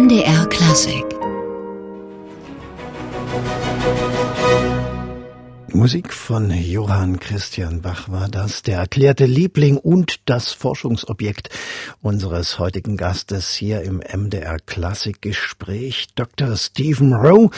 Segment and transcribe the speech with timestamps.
[0.00, 1.04] NDR Klassik
[5.72, 11.48] Musik von Johann Christian Bach war das, der erklärte Liebling und das Forschungsobjekt
[12.00, 16.56] unseres heutigen Gastes hier im MDR Klassikgespräch, Dr.
[16.56, 17.50] Stephen Rowe.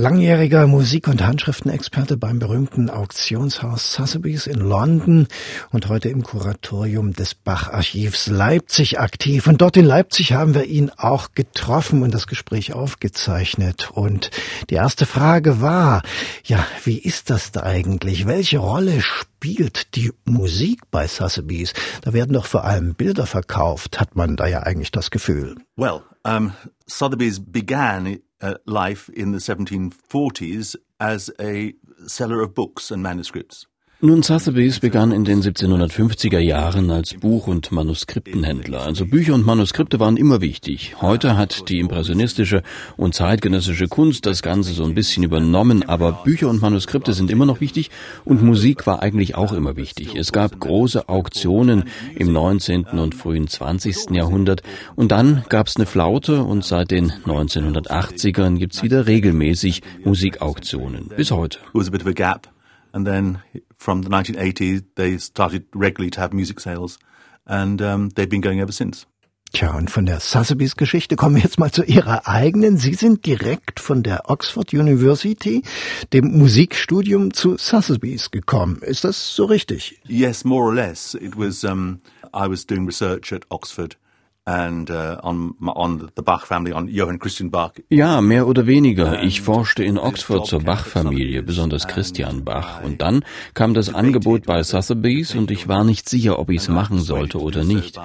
[0.00, 5.28] Langjähriger Musik- und Handschriftenexperte beim berühmten Auktionshaus Sotheby's in London
[5.72, 9.46] und heute im Kuratorium des Bach-Archivs Leipzig aktiv.
[9.46, 13.90] Und dort in Leipzig haben wir ihn auch getroffen und das Gespräch aufgezeichnet.
[13.92, 14.30] Und
[14.70, 16.00] die erste Frage war,
[16.44, 18.26] ja, wie ist das da eigentlich?
[18.26, 21.74] Welche Rolle spielt die Musik bei Sotheby's?
[22.00, 25.56] Da werden doch vor allem Bilder verkauft, hat man da ja eigentlich das Gefühl.
[25.76, 26.54] Well, um,
[26.86, 31.74] Sotheby's began uh, life in the 1740s as a
[32.06, 33.66] seller of books and manuscripts.
[34.02, 38.80] Nun, Sotheby's begann in den 1750er Jahren als Buch- und Manuskriptenhändler.
[38.80, 40.94] Also Bücher und Manuskripte waren immer wichtig.
[41.02, 42.62] Heute hat die impressionistische
[42.96, 47.44] und zeitgenössische Kunst das Ganze so ein bisschen übernommen, aber Bücher und Manuskripte sind immer
[47.44, 47.90] noch wichtig
[48.24, 50.14] und Musik war eigentlich auch immer wichtig.
[50.16, 51.84] Es gab große Auktionen
[52.16, 52.86] im 19.
[52.86, 54.12] und frühen 20.
[54.12, 54.62] Jahrhundert
[54.96, 61.10] und dann gab es eine Flaute und seit den 1980ern gibt es wieder regelmäßig Musikauktionen.
[61.14, 61.58] Bis heute.
[62.92, 63.42] And then
[63.76, 66.98] from the 1980s, they started regularly to have music sales,
[67.46, 69.06] and um, they've been going ever since.
[69.52, 72.76] Tja, und von der Sotheby's Geschichte kommen wir jetzt mal zu Ihrer eigenen.
[72.76, 75.62] Sie sind direkt von der Oxford University,
[76.12, 78.80] dem Musikstudium zu Sotheby's gekommen.
[78.82, 80.00] Ist das so richtig?
[80.06, 81.14] Yes, more or less.
[81.14, 82.00] It was, um,
[82.32, 83.96] I was doing research at Oxford
[84.44, 87.72] and uh, on, on the Bach family, on Johann Christian Bach.
[87.88, 89.22] Ja, mehr oder weniger.
[89.22, 92.82] Ich forschte in Oxford zur Bach-Familie, besonders Christian Bach.
[92.82, 93.24] Und dann
[93.54, 97.38] kam das Angebot bei Sotheby's und ich war nicht sicher, ob ich es machen sollte
[97.38, 98.00] oder nicht.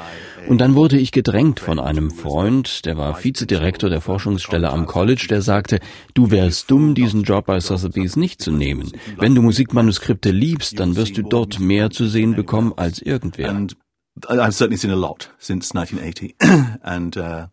[0.47, 5.25] Und dann wurde ich gedrängt von einem Freund, der war Vizedirektor der Forschungsstelle am College,
[5.30, 5.80] der sagte,
[6.13, 8.91] du wärst dumm, diesen Job bei Sotheby's nicht zu nehmen.
[9.18, 13.68] Wenn du Musikmanuskripte liebst, dann wirst du dort mehr zu sehen bekommen als irgendwer.
[14.29, 16.35] I've certainly seen a lot since 1980,
[16.83, 17.47] and uh,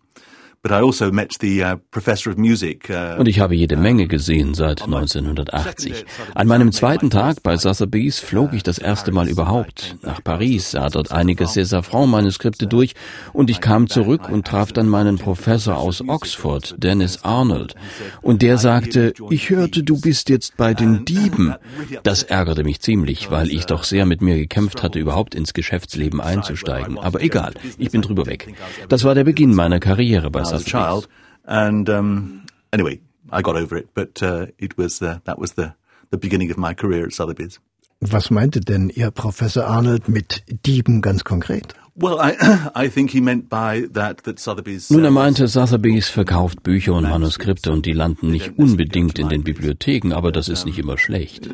[3.18, 6.04] Und ich habe jede Menge gesehen seit 1980.
[6.36, 10.88] An meinem zweiten Tag bei Sotheby's flog ich das erste Mal überhaupt nach Paris, sah
[10.88, 12.94] dort einige César-Franc-Manuskripte durch
[13.32, 17.74] und ich kam zurück und traf dann meinen Professor aus Oxford, Dennis Arnold.
[18.20, 21.56] Und der sagte, ich hörte, du bist jetzt bei den Dieben.
[22.04, 26.20] Das ärgerte mich ziemlich, weil ich doch sehr mit mir gekämpft hatte, überhaupt ins Geschäftsleben
[26.20, 27.00] einzusteigen.
[27.00, 28.54] Aber egal, ich bin drüber weg.
[28.88, 31.08] Das war der Beginn meiner Karriere bei as a child.
[31.44, 35.74] And um, anyway, I got over it, but uh, it was the, that was the,
[36.10, 37.58] the beginning of my career at Sotheby's.
[38.00, 41.74] Was meinte denn Ihr Professor Arnold mit Dieben ganz konkret?
[41.94, 42.34] Well, I,
[42.74, 44.90] I think he meant by that that Sotheby's.
[44.90, 49.44] Nun, er meinte, Sotheby's verkauft Bücher und Manuskripte und die landen nicht unbedingt in den
[49.44, 51.48] Bibliotheken, aber das ist nicht immer schlecht.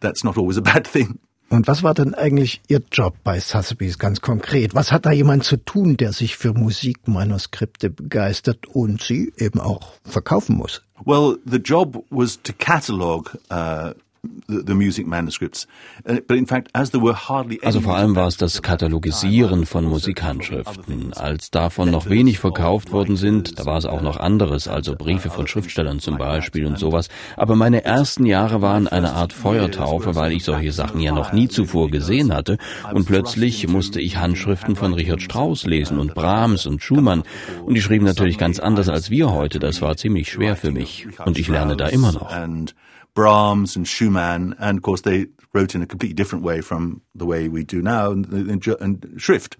[0.00, 1.20] That's not always a bad thing.
[1.50, 4.74] Und was war denn eigentlich Ihr Job bei Sotheby's ganz konkret?
[4.74, 9.94] Was hat da jemand zu tun, der sich für Musikmanuskripte begeistert und sie eben auch
[10.04, 10.82] verkaufen muss?
[11.04, 13.92] Well, the job was to catalog uh,
[17.62, 21.12] also vor allem war es das Katalogisieren von Musikhandschriften.
[21.12, 25.30] Als davon noch wenig verkauft worden sind, da war es auch noch anderes, also Briefe
[25.30, 27.08] von Schriftstellern zum Beispiel und sowas.
[27.36, 31.48] Aber meine ersten Jahre waren eine Art Feuertaufe, weil ich solche Sachen ja noch nie
[31.48, 32.58] zuvor gesehen hatte.
[32.92, 37.22] Und plötzlich musste ich Handschriften von Richard Strauss lesen und Brahms und Schumann.
[37.64, 39.58] Und die schrieben natürlich ganz anders als wir heute.
[39.58, 41.06] Das war ziemlich schwer für mich.
[41.24, 42.32] Und ich lerne da immer noch.
[43.18, 47.26] Brahms and Schumann, and of course they wrote in a completely different way from the
[47.26, 49.56] way we do now and, in Schrift.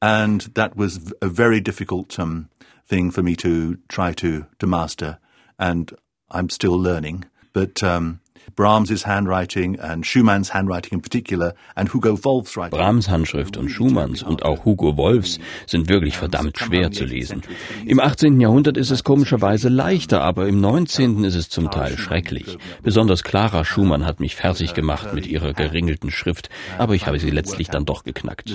[0.00, 2.48] And that was a very difficult um,
[2.86, 5.18] thing for me to try to, to master,
[5.58, 5.92] and
[6.30, 7.26] I'm still learning.
[7.52, 8.20] But um,
[8.56, 12.78] Brahms' handwriting and Schumann's handwriting in particular and Hugo Wolfs writing.
[12.78, 17.42] Brahms Handschrift und Schumanns und auch Hugo Wolfs sind wirklich verdammt schwer zu lesen.
[17.86, 18.40] Im 18.
[18.40, 21.24] Jahrhundert ist es komischerweise leichter, aber im 19.
[21.24, 22.58] ist es zum Teil schrecklich.
[22.82, 26.48] Besonders Clara Schumann hat mich fertig gemacht mit ihrer geringelten Schrift,
[26.78, 28.48] aber ich habe sie letztlich dann doch geknackt.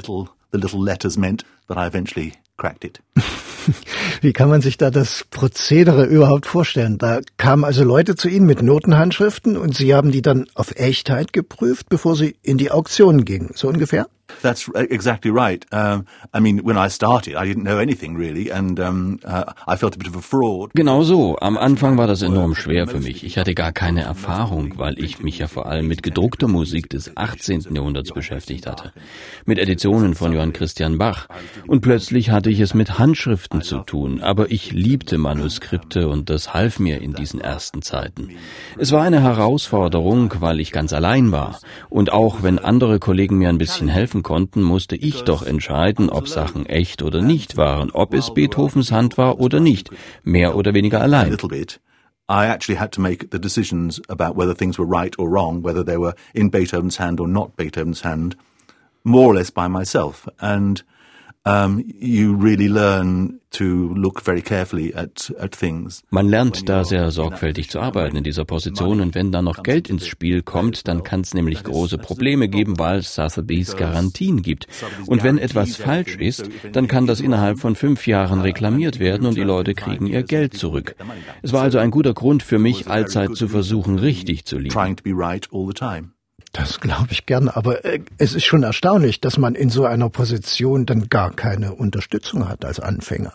[0.54, 3.02] The little letters meant that I eventually cracked it.
[4.22, 6.98] Wie kann man sich da das Prozedere überhaupt vorstellen?
[6.98, 11.34] Da kamen also Leute zu Ihnen mit Notenhandschriften und Sie haben die dann auf Echtheit
[11.34, 14.08] geprüft, bevor Sie in die Auktion gingen, so ungefähr?
[14.42, 15.66] That's exactly right.
[15.72, 19.76] Um, I mean, when I started, I didn't know anything really, and um, uh, I
[19.78, 20.72] felt a bit of a fraud.
[20.74, 21.38] Genau so.
[21.40, 23.24] Am Anfang war das enorm schwer für mich.
[23.24, 27.16] Ich hatte gar keine Erfahrung, weil ich mich ja vor allem mit gedruckter Musik des
[27.16, 27.68] 18.
[27.74, 28.92] Jahrhunderts beschäftigt hatte,
[29.46, 31.28] mit Editionen von Johann Christian Bach.
[31.68, 34.22] Und plötzlich hatte ich es mit Handschriften zu tun.
[34.22, 38.30] Aber ich liebte Manuskripte und das half mir in diesen ersten Zeiten.
[38.78, 41.60] Es war eine Herausforderung, weil ich ganz allein war.
[41.90, 46.28] Und auch wenn andere Kollegen mir ein bisschen helfen konnten musste ich doch entscheiden, ob
[46.28, 49.90] Sachen echt oder nicht waren, ob es Beethovens Hand war oder nicht,
[50.24, 51.38] mehr oder weniger allein.
[52.30, 55.84] I actually had to make the decisions about whether things were right or wrong, whether
[55.84, 58.38] they were in Beethoven's hand or not Beethoven's hand,
[59.04, 60.28] more or less by myself.
[60.40, 60.84] And
[66.10, 69.90] Man lernt da sehr sorgfältig zu arbeiten in dieser Position und wenn dann noch Geld
[69.90, 74.68] ins Spiel kommt, dann kann es nämlich große Probleme geben, weil Sotheby's Garantien gibt.
[75.06, 79.36] Und wenn etwas falsch ist, dann kann das innerhalb von fünf Jahren reklamiert werden und
[79.36, 80.96] die Leute kriegen ihr Geld zurück.
[81.42, 84.74] Es war also ein guter Grund für mich, allzeit zu versuchen, richtig zu liegen.
[86.54, 90.10] Das glaube ich gern, aber äh, es ist schon erstaunlich, dass man in so einer
[90.10, 93.34] Position dann gar keine Unterstützung hat als Anfänger.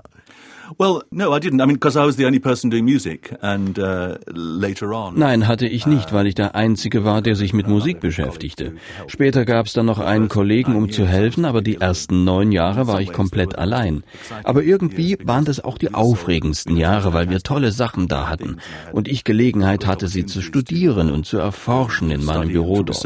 [0.77, 1.61] Well, no, I didn't.
[1.61, 5.19] I mean, because I was the only person doing music, and uh, later on.
[5.19, 8.75] Nein, hatte ich nicht, weil ich der Einzige war, der sich mit Musik beschäftigte.
[9.07, 12.87] Später gab es dann noch einen Kollegen, um zu helfen, aber die ersten neun Jahre
[12.87, 14.03] war ich komplett allein.
[14.45, 18.59] Aber irgendwie waren das auch die aufregendsten Jahre, weil wir tolle Sachen da hatten
[18.93, 23.05] und ich Gelegenheit hatte, sie zu studieren und zu erforschen in meinem Büro dort.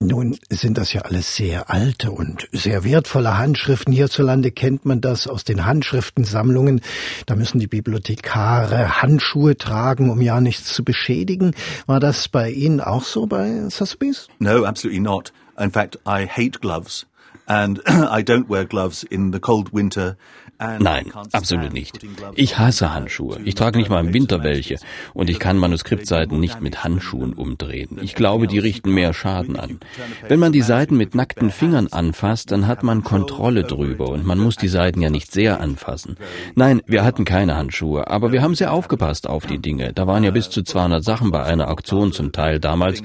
[0.00, 3.92] Nun sind das ja alles sehr alte und sehr wertvolle Handschriften.
[3.92, 6.82] Hierzulande kennt man das aus den Handschriftensammlungen.
[7.26, 11.52] Da müssen die Bibliothekare Handschuhe tragen, um ja nichts zu beschädigen.
[11.86, 14.28] War das bei Ihnen auch so bei Sotheby's?
[14.38, 15.32] No, absolutely not.
[15.58, 17.04] In fact, I hate gloves
[17.46, 20.16] and I don't wear gloves in the cold winter
[20.58, 22.00] Nein, absolut nicht.
[22.34, 23.38] Ich hasse Handschuhe.
[23.44, 24.76] Ich trage nicht mal im Winter welche
[25.14, 27.98] und ich kann Manuskriptseiten nicht mit Handschuhen umdrehen.
[28.02, 29.78] Ich glaube, die richten mehr Schaden an.
[30.26, 34.38] Wenn man die Seiten mit nackten Fingern anfasst, dann hat man Kontrolle drüber und man
[34.38, 36.16] muss die Seiten ja nicht sehr anfassen.
[36.56, 39.92] Nein, wir hatten keine Handschuhe, aber wir haben sehr aufgepasst auf die Dinge.
[39.92, 43.02] Da waren ja bis zu 200 Sachen bei einer Auktion zum Teil damals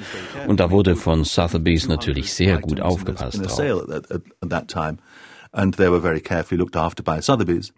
[0.48, 3.62] und da wurde von Sotheby's natürlich sehr gut aufgepasst drauf.
[5.54, 7.72] And they were very carefully looked after by Sotheby's.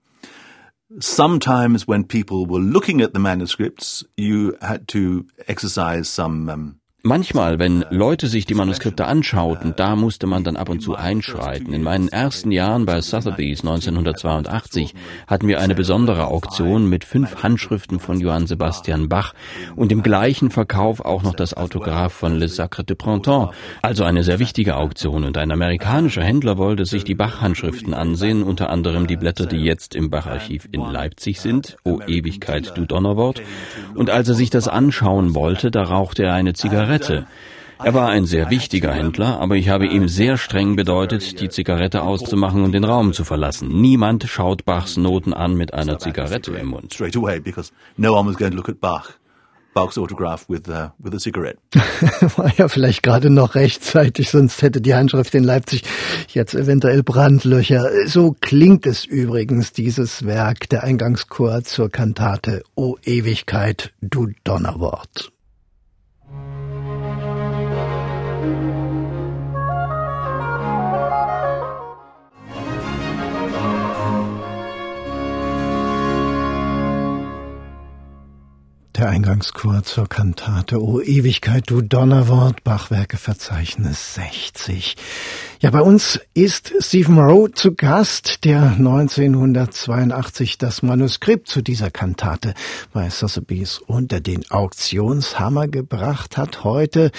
[0.99, 7.59] Sometimes when people were looking at the manuscripts, you had to exercise some um, Manchmal,
[7.59, 11.71] wenn Leute sich die Manuskripte anschauten, da musste man dann ab und zu einschreiten.
[11.71, 14.95] In meinen ersten Jahren bei Sotheby's 1982
[15.27, 19.35] hatten wir eine besondere Auktion mit fünf Handschriften von Johann Sebastian Bach
[19.75, 23.53] und im gleichen Verkauf auch noch das Autograph von Le Sacre de Printemps.
[23.83, 28.71] Also eine sehr wichtige Auktion und ein amerikanischer Händler wollte sich die Bach-Handschriften ansehen, unter
[28.71, 33.43] anderem die Blätter, die jetzt im Bach-Archiv in Leipzig sind, O Ewigkeit, du Donnerwort.
[33.93, 37.27] Und als er sich das anschauen wollte, da rauchte er eine Zigarette Zigarette.
[37.83, 42.03] Er war ein sehr wichtiger Händler, aber ich habe ihm sehr streng bedeutet, die Zigarette
[42.03, 43.67] auszumachen und den Raum zu verlassen.
[43.81, 46.93] Niemand schaut Bachs Noten an mit einer Zigarette im Mund.
[46.93, 49.11] Straight away, because no one was going to look at Bach.
[49.73, 51.57] Bach's autograph with, uh, with a cigarette.
[52.37, 55.83] War ja vielleicht gerade noch rechtzeitig, sonst hätte die Handschrift in Leipzig
[56.29, 57.89] jetzt eventuell Brandlöcher.
[58.07, 65.33] So klingt es übrigens, dieses Werk, der Eingangschor zur Kantate O Ewigkeit, du Donnerwort.
[78.97, 84.95] Der Eingangschor zur Kantate O Ewigkeit, du Donnerwort, Bachwerkeverzeichnis 60.
[85.61, 92.53] Ja, bei uns ist Stephen Rowe zu Gast, der 1982 das Manuskript zu dieser Kantate
[92.91, 96.65] bei Sotheby's unter den Auktionshammer gebracht hat.
[96.65, 97.11] Heute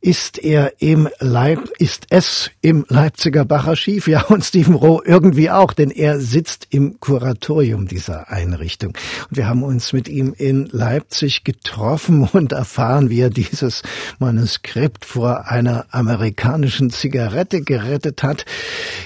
[0.00, 5.72] ist er im Leip, ist es im Leipziger Bacharchiv, ja, und Stephen Rowe irgendwie auch,
[5.72, 8.96] denn er sitzt im Kuratorium dieser Einrichtung.
[9.28, 13.82] Und wir haben uns mit ihm in Leipzig getroffen und erfahren, wie er dieses
[14.20, 18.44] Manuskript vor einer amerikanischen Zigarette gerettet hat.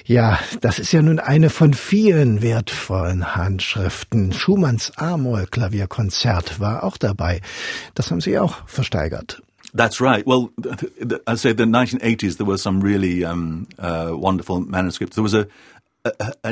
[0.05, 4.33] Ja, das ist ja nun eine von vielen wertvollen Handschriften.
[4.33, 7.41] Schumanns A-Moll-Klavierkonzert war auch dabei.
[7.95, 9.41] Das haben Sie auch versteigert.
[9.73, 10.27] That's right.
[10.27, 10.51] Well,
[11.29, 15.15] I say the 1980s there were some really um, uh, wonderful manuscripts.
[15.17, 15.47] There was a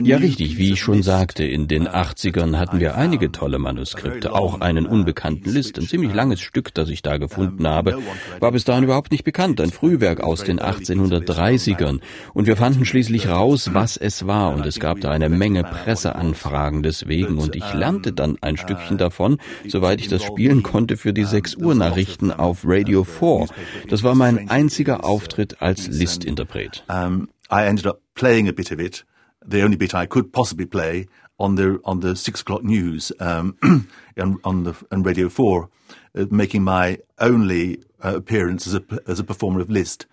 [0.02, 0.58] Ja, richtig.
[0.58, 5.50] Wie ich schon sagte, in den 80ern hatten wir einige tolle Manuskripte, auch einen unbekannten
[5.50, 5.78] List.
[5.78, 7.99] Ein ziemlich langes Stück, das ich da gefunden habe,
[8.40, 9.61] war bis dahin überhaupt nicht bekannt.
[9.61, 12.00] Ein Frühwerk aus den 1830ern.
[12.32, 14.54] Und wir fanden schließlich raus, was es war.
[14.54, 17.38] Und es gab da eine Menge Presseanfragen deswegen.
[17.38, 21.56] Und ich lernte dann ein Stückchen davon, soweit ich das spielen konnte, für die 6
[21.56, 23.46] Uhr Nachrichten auf Radio 4.
[23.88, 26.84] Das war mein einziger Auftritt als Listinterpret.
[26.88, 29.04] Um, I ended up playing a bit of it.
[29.46, 31.06] The only bit I could possibly play
[31.38, 33.56] on the on the six o'clock news um,
[34.18, 35.68] on, on the on Radio Four,
[36.16, 40.06] uh, making my only uh, appearance as a as a performer of Liszt.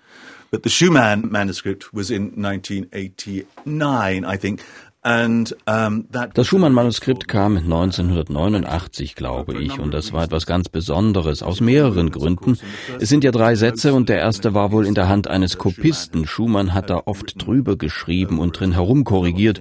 [0.50, 4.62] But the Schumann manuscript was in 1989, I think,
[5.04, 12.60] Das Schumann-Manuskript kam 1989, glaube ich, und das war etwas ganz Besonderes, aus mehreren Gründen.
[13.00, 16.28] Es sind ja drei Sätze und der erste war wohl in der Hand eines Kopisten.
[16.28, 19.60] Schumann hat da oft drüber geschrieben und drin herumkorrigiert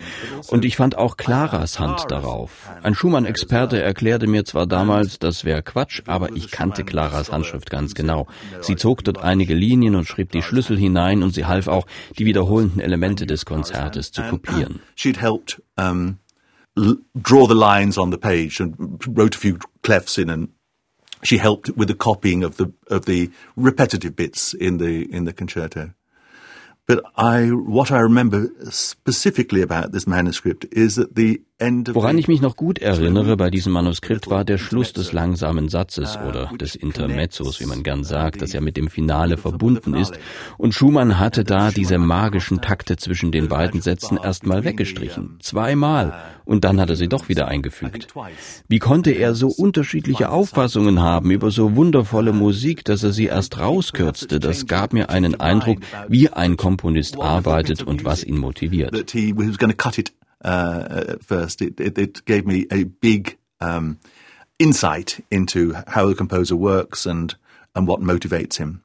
[0.49, 2.69] und ich fand auch Claras Hand darauf.
[2.83, 7.95] Ein Schumann-Experte erklärte mir zwar damals, das wäre Quatsch, aber ich kannte Claras Handschrift ganz
[7.95, 8.27] genau.
[8.61, 11.87] Sie zog dort einige Linien und schrieb die Schlüssel hinein und sie half auch,
[12.19, 14.81] die wiederholenden Elemente des Konzertes zu kopieren.
[15.31, 16.19] helped um,
[16.77, 18.73] l- draw the lines on the page and
[19.17, 20.49] wrote a few clefs in, and
[21.23, 25.33] she helped with the copying of the of the repetitive bits in the in the
[25.33, 25.85] concerto.
[26.87, 32.41] But I, what I remember specifically about this manuscript is that the Woran ich mich
[32.41, 37.61] noch gut erinnere bei diesem Manuskript war der Schluss des langsamen Satzes oder des Intermezzos,
[37.61, 40.19] wie man gern sagt, das ja mit dem Finale verbunden ist.
[40.57, 45.37] Und Schumann hatte da diese magischen Takte zwischen den beiden Sätzen erstmal weggestrichen.
[45.41, 46.15] Zweimal.
[46.47, 48.09] Und dann hat er sie doch wieder eingefügt.
[48.67, 53.59] Wie konnte er so unterschiedliche Auffassungen haben über so wundervolle Musik, dass er sie erst
[53.59, 54.41] rauskürzte?
[54.41, 59.15] Das gab mir einen Eindruck, wie ein Komponist arbeitet und was ihn motiviert.
[60.45, 61.63] Uh, at first.
[61.63, 63.99] It, it, it, gave me a big um,
[64.59, 67.35] insight into how the composer works and,
[67.75, 68.83] and what motivates him.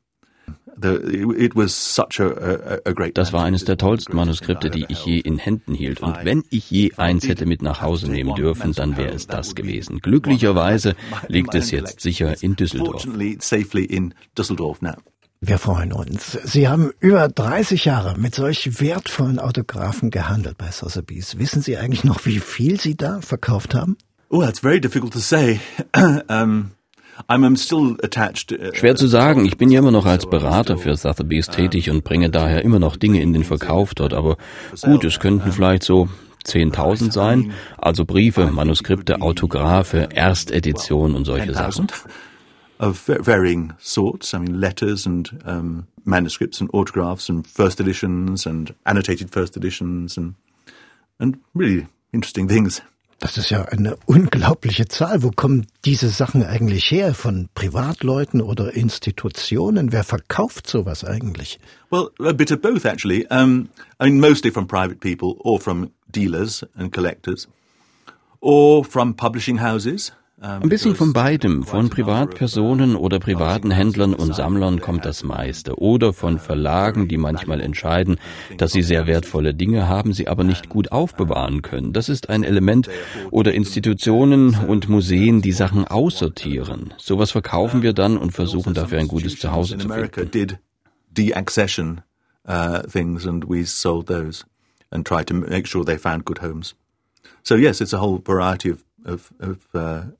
[3.13, 6.01] Das war eines der tollsten Manuskripte, die ich je in Händen hielt.
[6.01, 9.55] Und wenn ich je eins hätte mit nach Hause nehmen dürfen, dann wäre es das
[9.55, 9.99] gewesen.
[9.99, 10.95] Glücklicherweise
[11.29, 13.07] liegt es jetzt sicher in Düsseldorf.
[15.47, 16.39] Wir freuen uns.
[16.43, 21.37] Sie haben über 30 Jahre mit solch wertvollen Autographen gehandelt bei Sotheby's.
[21.37, 23.95] Wissen Sie eigentlich noch, wie viel Sie da verkauft haben?
[24.29, 25.59] Oh, that's very difficult to say.
[26.27, 26.71] um
[27.29, 27.55] uh,
[28.73, 29.45] Schwer zu sagen.
[29.45, 32.95] Ich bin ja immer noch als Berater für Sotheby's tätig und bringe daher immer noch
[32.95, 34.15] Dinge in den Verkauf dort.
[34.15, 34.37] Aber
[34.81, 36.09] gut, es könnten vielleicht so
[36.43, 37.51] 10.000 sein.
[37.77, 41.87] Also Briefe, Manuskripte, Autographe, Erstedition und solche Sachen.
[42.79, 44.33] Of varying sorts.
[44.33, 50.17] I mean, letters and um, manuscripts and autographs and first editions and annotated first editions
[50.17, 50.35] and
[51.19, 52.81] and really interesting things.
[53.19, 55.23] Das ist ja eine unglaubliche Zahl.
[55.23, 57.13] Wo kommen diese Sachen eigentlich her?
[57.13, 59.93] Von Privatleuten oder Institutionen?
[59.93, 61.57] Wer verkauft sowas eigentlich?
[61.89, 63.25] Well, a bit of both actually.
[63.31, 63.69] Um,
[64.01, 67.47] I mean, mostly from private people or from dealers and collectors
[68.41, 70.11] or from publishing houses.
[70.41, 71.63] Ein bisschen von beidem.
[71.63, 75.79] Von Privatpersonen oder privaten Händlern und Sammlern kommt das meiste.
[75.79, 78.17] Oder von Verlagen, die manchmal entscheiden,
[78.57, 81.93] dass sie sehr wertvolle Dinge haben, sie aber nicht gut aufbewahren können.
[81.93, 82.89] Das ist ein Element.
[83.31, 86.93] Oder Institutionen und Museen, die Sachen aussortieren.
[86.97, 90.57] Sowas verkaufen wir dann und versuchen dafür ein gutes Zuhause zu finden.
[91.11, 92.01] Deaccession
[92.45, 94.43] uh, things and we sold those
[94.91, 96.75] and tried to make sure they found good homes.
[97.41, 100.11] So yes, it's a whole variety of of, of uh,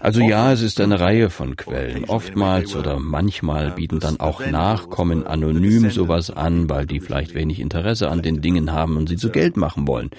[0.00, 2.04] Also ja, es ist eine Reihe von Quellen.
[2.04, 8.10] Oftmals oder manchmal bieten dann auch Nachkommen anonym sowas an, weil die vielleicht wenig Interesse
[8.10, 10.10] an den Dingen haben und sie zu Geld machen wollen.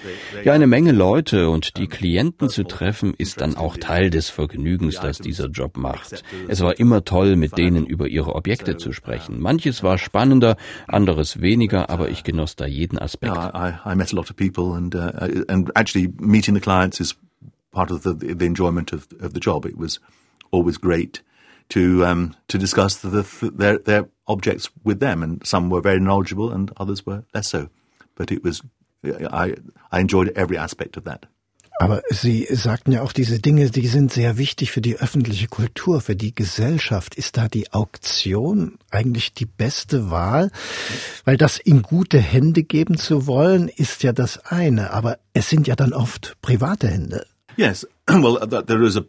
[0.44, 4.98] Ja, eine Menge Leute und die Klienten zu treffen, ist dann auch Teil des Vergnügens,
[4.98, 6.24] das dieser Job macht.
[6.48, 9.40] Es war immer toll, mit denen über ihre Objekte zu sprechen.
[9.40, 10.56] Manches war spannender,
[10.88, 13.36] anderes weniger, aber ich genoss da jeden Aspekt.
[13.36, 13.52] Yeah,
[13.86, 17.16] I, I met a lot of people and, uh, and actually meeting the clients is
[17.76, 19.66] part of the, the enjoyment of, of the job.
[19.66, 20.00] It was
[20.50, 21.22] always great
[21.68, 26.00] to um, to discuss the, the, their their objects with them, and some were very
[26.00, 27.68] knowledgeable, and others were less so.
[28.14, 28.62] But it was
[29.04, 29.56] I
[29.92, 31.26] I enjoyed every aspect of that.
[31.78, 36.00] Aber Sie sagten ja auch, diese Dinge, die sind sehr wichtig für die öffentliche Kultur,
[36.00, 37.14] für die Gesellschaft.
[37.14, 40.50] Ist da die Auktion eigentlich die beste Wahl?
[41.26, 45.66] Weil das in gute Hände geben zu wollen, ist ja das eine, aber es sind
[45.66, 47.26] ja dann oft private Hände.
[47.56, 49.04] Yes, well, there is a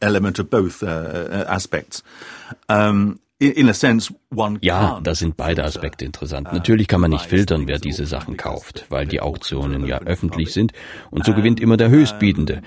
[0.00, 2.02] element of both uh, uh, aspects.
[2.68, 3.20] Um,
[4.60, 6.52] Ja, da sind beide Aspekte interessant.
[6.52, 10.72] Natürlich kann man nicht filtern, wer diese Sachen kauft, weil die Auktionen ja öffentlich sind
[11.10, 12.60] und so gewinnt immer der Höchstbietende.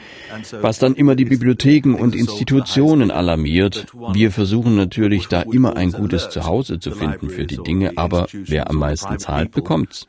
[0.62, 6.30] Was dann immer die Bibliotheken und Institutionen alarmiert, wir versuchen natürlich da immer ein gutes
[6.32, 10.08] Zuhause zu finden für die Dinge, aber wer am meisten zahlt, bekommt's.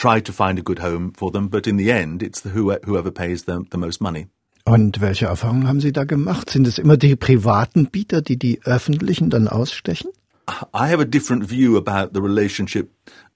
[0.00, 3.10] Try to find a good home for them, but in the end, it's the whoever
[3.10, 4.28] pays the, the most money.
[4.64, 6.50] Und welche Erfahrungen haben Sie da gemacht?
[6.50, 10.10] Sind es immer die privaten Bieter, die die öffentlichen dann ausstechen?
[10.74, 12.90] I have a different view about the relationship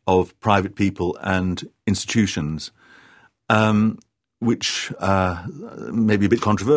[0.07, 2.73] of private people and institutions.
[3.49, 3.99] Um,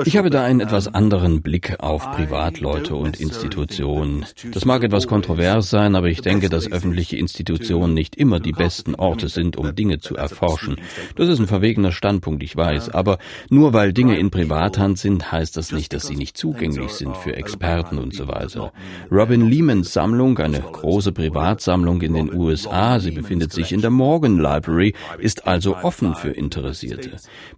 [0.06, 4.26] ich habe da einen etwas anderen Blick auf Privatleute und Institutionen.
[4.54, 8.96] Das mag etwas kontrovers sein, aber ich denke, dass öffentliche Institutionen nicht immer die besten
[8.96, 10.78] Orte sind, um Dinge zu erforschen.
[11.16, 13.18] Das ist ein verwegener Standpunkt, ich weiß, aber
[13.50, 17.36] nur weil Dinge in Privathand sind, heißt das nicht, dass sie nicht zugänglich sind für
[17.36, 18.72] Experten und so weiter.
[19.12, 24.38] Robin Lehmans Sammlung, eine große Privatsammlung in den USA, sie befindet sich in der Morgan
[24.38, 27.18] Library, ist also offen für Interessierte.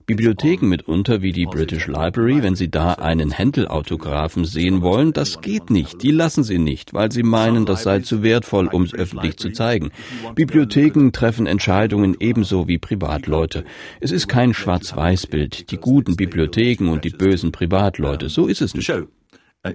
[0.10, 5.70] Bibliotheken mitunter wie die British Library, wenn Sie da einen Händel-Autographen sehen wollen, das geht
[5.70, 6.02] nicht.
[6.02, 9.52] Die lassen Sie nicht, weil sie meinen, das sei zu wertvoll, um es öffentlich zu
[9.52, 9.92] zeigen.
[10.34, 13.66] Bibliotheken treffen Entscheidungen ebenso wie Privatleute.
[14.00, 15.70] Es ist kein Schwarz-Weiß-Bild.
[15.70, 18.30] Die guten Bibliotheken und die bösen Privatleute.
[18.30, 18.90] So ist es nicht.
[18.90, 19.06] Uh,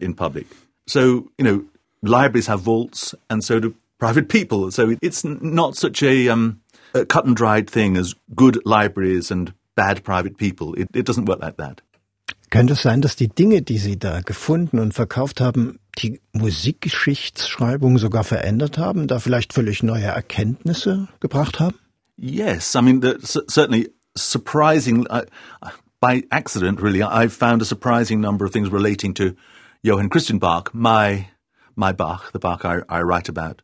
[0.01, 0.47] in public.
[0.87, 1.61] So, you know,
[2.03, 4.73] libraries have vaults and so do private people.
[4.73, 6.61] So it's not such a, um,
[6.93, 10.75] a cut and dried thing as good libraries and bad private people.
[10.75, 11.83] It, it doesn't work like that.
[12.51, 17.99] Könnte es sein, dass die Dinge, die Sie da gefunden und verkauft haben, die Musikgeschichtsschreibung
[17.99, 21.77] sogar verändert haben, da vielleicht völlig neue Erkenntnisse gebracht haben?
[22.17, 25.07] Yes, I mean, the, certainly surprising.
[25.09, 25.23] Uh,
[26.01, 29.35] by accident, really, I've found a surprising number of things relating to
[29.83, 31.29] Johann Christian Bach, my
[31.77, 33.63] my Bach, the Bach I, I write about.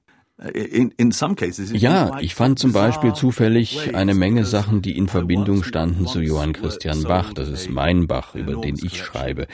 [1.74, 6.54] Ja, ich fand zum Beispiel zufällig eine Menge Sachen, die in Verbindung standen zu Johann
[6.54, 7.34] Christian Bach.
[7.34, 9.46] Das ist mein Bach, über den ich schreibe.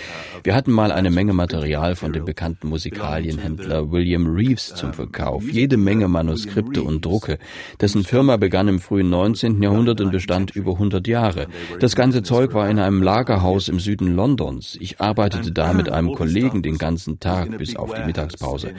[0.44, 5.50] Wir hatten mal eine Menge Material von dem bekannten Musikalienhändler William Reeves zum Verkauf.
[5.50, 7.38] Jede Menge Manuskripte und Drucke.
[7.80, 9.60] Dessen Firma begann im frühen 19.
[9.60, 11.48] Jahrhundert und bestand über 100 Jahre.
[11.80, 14.78] Das ganze Zeug war in einem Lagerhaus im Süden Londons.
[14.80, 18.72] Ich arbeitete da mit einem Kollegen den ganzen Tag bis auf die Mittagspause.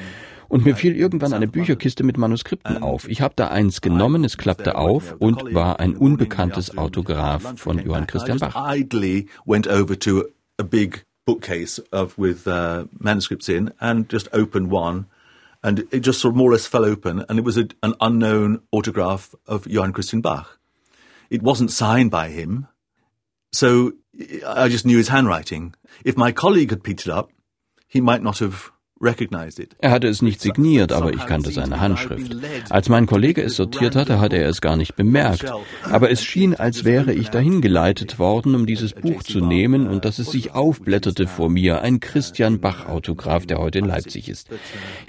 [0.50, 3.08] Und mir fiel irgendwann eine Bücherkiste mit Manuskripten auf.
[3.10, 8.07] Ich habe da eins genommen, es klappte auf und war ein unbekanntes Autograph von Johann
[8.07, 8.55] Christian Bach.
[9.46, 10.24] went over to
[10.57, 15.05] a big bookcase of with uh, manuscripts in and just opened one
[15.62, 17.94] and it just sort of more or less fell open and it was a, an
[18.00, 20.57] unknown autograph of Johann Christian Bach.
[21.29, 22.68] It wasn't signed by him.
[23.51, 23.94] So
[24.46, 25.75] I just knew his handwriting.
[26.05, 27.31] If my colleague had picked it up,
[27.88, 32.36] he might not have er hatte es nicht signiert, aber ich kannte seine Handschrift.
[32.70, 35.51] Als mein Kollege es sortiert hatte, hatte er es gar nicht bemerkt.
[35.83, 40.05] Aber es schien, als wäre ich dahin geleitet worden, um dieses Buch zu nehmen und
[40.05, 44.50] dass es sich aufblätterte vor mir, ein Christian Bach-Autograph, der heute in Leipzig ist.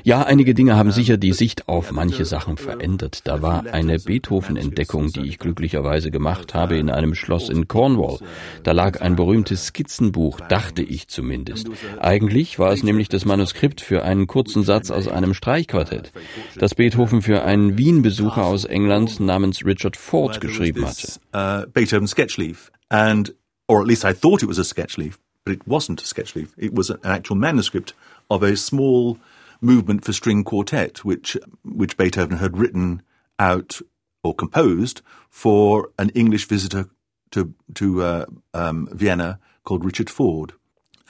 [0.03, 3.23] Ja, einige Dinge haben sicher die Sicht auf manche Sachen verändert.
[3.25, 8.19] Da war eine Beethoven-Entdeckung, die ich glücklicherweise gemacht habe, in einem Schloss in Cornwall.
[8.63, 11.69] Da lag ein berühmtes Skizzenbuch, dachte ich zumindest.
[12.01, 16.13] Eigentlich war es nämlich das Manuskript Lied für einen kurzen Satz aus einem Streichquartett,
[16.57, 21.21] das Beethoven für einen Wien-Besucher aus England namens Richard Ford geschrieben hatte.
[21.35, 23.35] Uh, Beethoven sketchleaf, and
[23.69, 26.35] or at least I thought it was a sketch leaf, but it wasn't a sketch
[26.35, 26.55] leaf.
[26.57, 27.95] It was an actual manuscript
[28.29, 29.19] of a small
[29.61, 33.03] movement for string quartet, which which Beethoven had written
[33.39, 33.81] out
[34.23, 36.89] or composed for an English visitor
[37.31, 40.55] to to uh, um, Vienna called Richard Ford,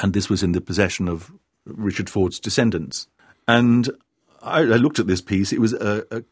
[0.01, 1.33] and this was in the possession of
[1.77, 3.09] Richard Ford's descendants.
[3.47, 3.93] And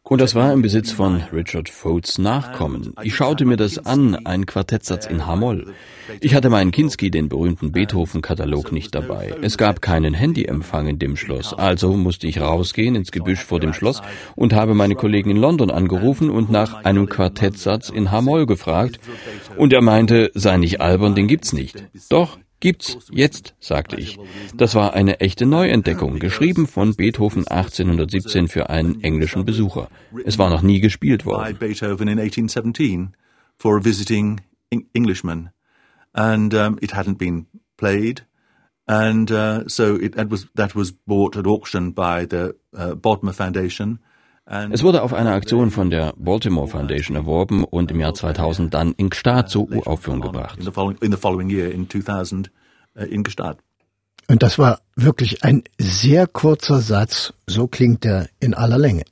[0.03, 2.93] Und das war im Besitz von Richard Fords Nachkommen.
[3.03, 5.73] Ich schaute mir das an, ein Quartettsatz in H-Moll.
[6.21, 9.35] Ich hatte meinen Kinski, den berühmten Beethoven-Katalog, nicht dabei.
[9.41, 13.73] Es gab keinen Handyempfang in dem Schloss, also musste ich rausgehen ins Gebüsch vor dem
[13.73, 14.01] Schloss
[14.35, 18.99] und habe meine Kollegen in London angerufen und nach einem Quartettsatz in H-Moll gefragt.
[19.57, 21.83] Und er meinte, sei nicht albern, den gibt's nicht.
[22.09, 24.17] Doch, Gibt's jetzt, sagte ich.
[24.55, 29.89] Das war eine echte Neuentdeckung, geschrieben von Beethoven 1817 für einen englischen Besucher.
[30.25, 31.55] Es war noch nie gespielt worden.
[31.57, 33.15] Beethoven in 1817
[33.59, 34.41] for a visiting
[34.93, 35.51] Englishman.
[36.13, 37.45] And um, it hadn't been
[37.77, 38.25] played.
[38.87, 43.33] And uh, so it, that was that was bought at auction by the uh, Bodmer
[43.33, 43.99] Foundation.
[44.71, 48.93] Es wurde auf einer Aktion von der Baltimore Foundation erworben und im Jahr 2000 dann
[48.93, 50.57] in Gstaad zur Uraufführung gebracht.
[50.57, 52.49] In the following year, in 2000,
[53.09, 53.57] in Gstaad.
[54.29, 57.33] Und das war wirklich ein sehr kurzer Satz.
[57.45, 59.03] So klingt er in aller Länge.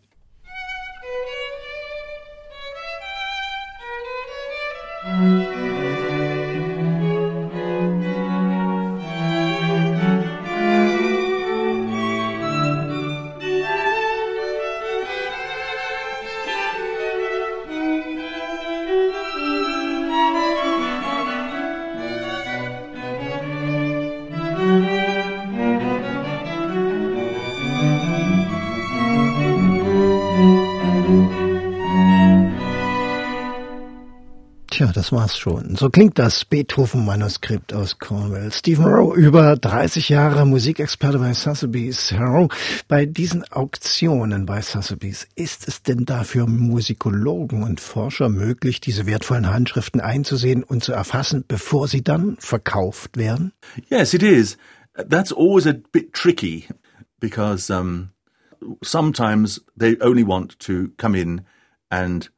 [5.06, 5.55] Tja,
[35.06, 35.76] das war's schon.
[35.76, 38.52] So klingt das Beethoven-Manuskript aus Cornwall.
[38.52, 42.12] Stephen Rowe, über 30 Jahre Musikexperte bei Sotheby's.
[42.12, 42.50] Herr Rowe,
[42.88, 49.06] bei diesen Auktionen bei Sotheby's, ist es denn da für Musikologen und Forscher möglich, diese
[49.06, 53.52] wertvollen Handschriften einzusehen und zu erfassen, bevor sie dann verkauft werden?
[53.90, 54.58] Yes, it is.
[54.96, 56.68] That's always a bit tricky
[57.20, 58.10] because um,
[58.82, 61.42] sometimes they only want to come in
[61.92, 62.32] and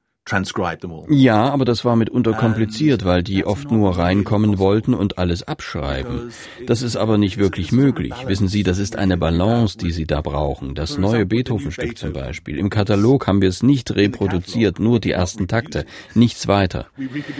[1.09, 6.31] ja, aber das war mitunter kompliziert, weil die oft nur reinkommen wollten und alles abschreiben.
[6.65, 8.13] Das ist aber nicht wirklich möglich.
[8.25, 10.75] Wissen Sie, das ist eine Balance, die Sie da brauchen.
[10.75, 12.57] Das neue Beethoven-Stück zum Beispiel.
[12.57, 16.87] Im Katalog haben wir es nicht reproduziert, nur die ersten Takte, nichts weiter.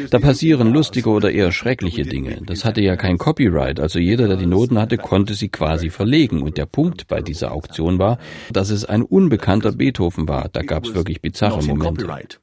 [0.10, 2.42] Da passieren lustige oder eher schreckliche Dinge.
[2.46, 6.42] Das hatte ja kein Copyright, also jeder, der die Noten hatte, konnte sie quasi verlegen.
[6.42, 8.18] Und der Punkt bei dieser Auktion war,
[8.52, 10.50] dass es ein unbekannter Beethoven war.
[10.52, 12.38] Da gab es wirklich bizarre Momente.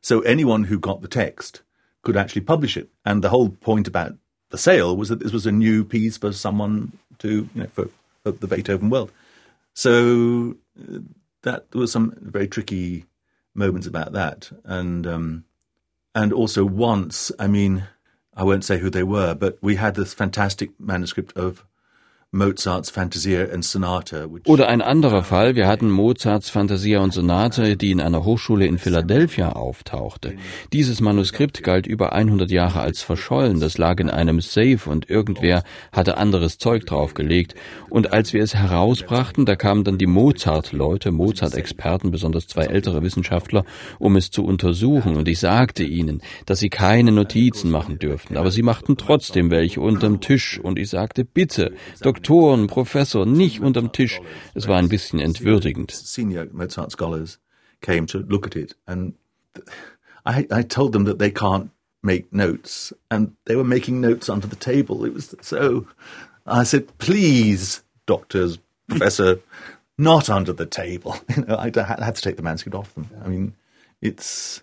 [0.00, 1.62] So anyone who got the text
[2.02, 2.88] could actually publish it.
[3.04, 4.14] And the whole point about
[4.50, 7.88] the sale was that this was a new piece for someone to, you know, for,
[8.22, 9.10] for the Beethoven world.
[9.74, 11.00] So uh,
[11.42, 13.04] that was some very tricky
[13.54, 14.50] moments about that.
[14.64, 15.44] And, um,
[16.14, 17.84] and also once, I mean,
[18.34, 21.64] I won't say who they were, but we had this fantastic manuscript of
[22.30, 24.26] Mozarts Fantasia and Sonata.
[24.44, 28.76] Oder ein anderer Fall, wir hatten Mozarts Fantasia und Sonate, die in einer Hochschule in
[28.76, 30.34] Philadelphia auftauchte.
[30.74, 35.62] Dieses Manuskript galt über 100 Jahre als verschollen, das lag in einem Safe und irgendwer
[35.90, 37.54] hatte anderes Zeug draufgelegt.
[37.88, 43.64] Und als wir es herausbrachten, da kamen dann die Mozart-Leute, Mozart-Experten, besonders zwei ältere Wissenschaftler,
[43.98, 45.16] um es zu untersuchen.
[45.16, 49.80] Und ich sagte ihnen, dass sie keine Notizen machen dürften, aber sie machten trotzdem welche
[49.80, 50.60] unterm Tisch.
[50.62, 52.17] Und ich sagte, bitte, Dr.
[52.18, 54.20] Doktoren, Professor, nicht unterm Tisch.
[54.54, 55.92] Es war ein bisschen entwürdigend.
[55.92, 57.38] Senior Mozart scholars
[57.80, 59.14] came to look at it and
[60.26, 61.70] I, I told them that they can't
[62.02, 65.04] make notes and they were making notes under the table.
[65.04, 65.86] It was so,
[66.44, 69.40] I said, please, doctors, professor,
[69.96, 71.16] not under the table.
[71.36, 73.08] You know, I had to take the manuscript off them.
[73.24, 73.54] I mean,
[74.00, 74.62] it's,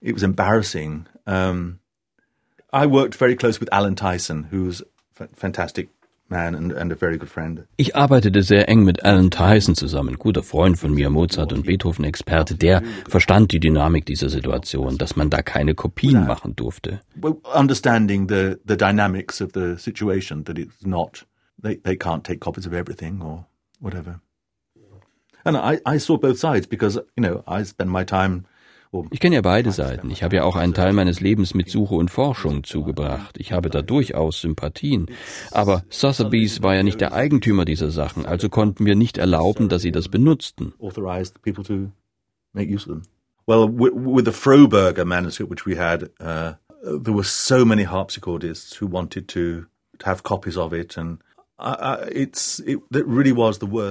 [0.00, 1.06] it was embarrassing.
[1.26, 1.80] Um,
[2.72, 4.82] I worked very close with Alan Tyson, who's
[5.18, 5.88] a fantastic
[7.76, 12.54] ich arbeitete sehr eng mit Alan Tyson zusammen, guter Freund von mir, Mozart- und Beethoven-Experte,
[12.54, 17.00] der verstand die Dynamik dieser Situation, dass man da keine Kopien machen durfte.
[17.54, 21.26] Understanding the, the dynamics of the situation, that it's not,
[21.62, 23.46] they, they can't take copies of everything or
[23.80, 24.20] whatever.
[25.44, 28.46] And I, I saw both sides because, you know, I spend my time
[29.10, 30.10] ich kenne ja beide Seiten.
[30.10, 33.38] Ich habe ja auch einen Teil meines Lebens mit Suche und Forschung zugebracht.
[33.38, 35.06] Ich habe da durchaus Sympathien.
[35.50, 39.82] Aber Sotheby's war ja nicht der Eigentümer dieser Sachen, also konnten wir nicht erlauben, dass
[39.82, 40.74] sie das benutzten.
[43.44, 48.86] Well, with the Froberger manuscript which we had, uh, there were so many harpsichordists who
[48.86, 49.64] wanted to
[50.04, 51.18] have copies of it and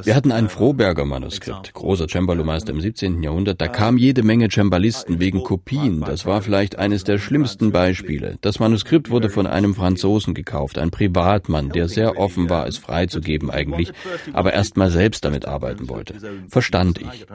[0.03, 3.23] wir hatten ein Froberger Manuskript, großer Cembalo-Meister im 17.
[3.23, 3.61] Jahrhundert.
[3.61, 6.01] Da kamen jede Menge Cembalisten wegen Kopien.
[6.01, 8.37] Das war vielleicht eines der schlimmsten Beispiele.
[8.41, 13.49] Das Manuskript wurde von einem Franzosen gekauft, ein Privatmann, der sehr offen war, es freizugeben
[13.49, 13.93] eigentlich,
[14.33, 16.15] aber erst mal selbst damit arbeiten wollte.
[16.49, 17.25] Verstand ich.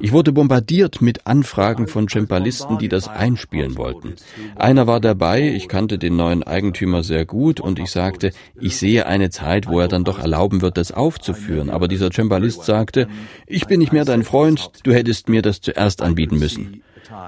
[0.00, 4.14] Ich wurde bombardiert mit Anfragen von Cembalisten, die das einspielen wollten.
[4.56, 9.06] Einer war dabei, ich kannte den neuen Eigentümer sehr gut und ich sagte, ich sehe
[9.06, 11.70] eine Zeit, wo er dann doch erlauben wird, das aufzuführen.
[11.70, 13.08] Aber dieser Cembalist sagte,
[13.46, 16.82] ich bin nicht mehr dein Freund, du hättest mir das zuerst anbieten müssen.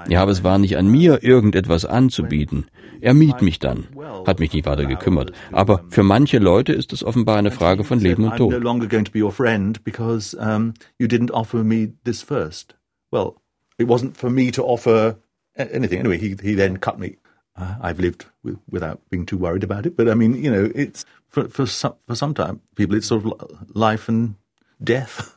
[0.09, 2.65] Ja, aber es war nicht an mir, irgendetwas anzubieten.
[2.99, 3.87] Er miet mich dann,
[4.25, 5.31] hat mich nicht weiter gekümmert.
[5.51, 8.53] Aber für manche Leute ist es offenbar eine Frage von Leben und Tod.
[13.09, 13.35] Well,
[13.77, 15.17] it wasn't for me to offer
[15.55, 15.99] anything.
[15.99, 17.17] Anyway, he, he then cut me.
[17.57, 19.97] Uh, I've lived with, without being too worried about it.
[19.97, 23.25] But I mean, you know, it's for for some, for some time people, it's sort
[23.25, 24.35] of life and
[24.83, 25.33] death.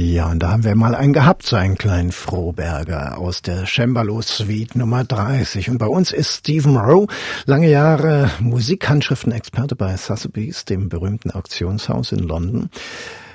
[0.00, 4.22] Ja, und da haben wir mal einen gehabt, so einen kleinen Froberger aus der Cembalo
[4.22, 5.70] Suite Nummer 30.
[5.70, 7.08] Und bei uns ist Stephen Rowe,
[7.46, 12.70] lange Jahre Musikhandschriftenexperte bei Sotheby's, dem berühmten Auktionshaus in London.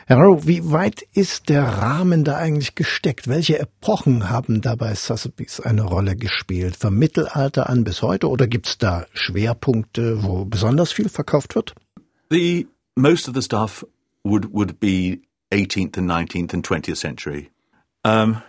[0.07, 3.27] Herr Rowe, wie weit ist der Rahmen da eigentlich gesteckt?
[3.27, 6.77] Welche Epochen haben da bei Sotheby's eine Rolle gespielt?
[6.77, 11.75] Vom Mittelalter an bis heute oder gibt es da Schwerpunkte, wo besonders viel verkauft wird?
[12.31, 13.85] The most of the stuff
[14.23, 15.19] would would be
[15.53, 17.51] 18th and 19th and 20th century.
[18.03, 18.41] Um,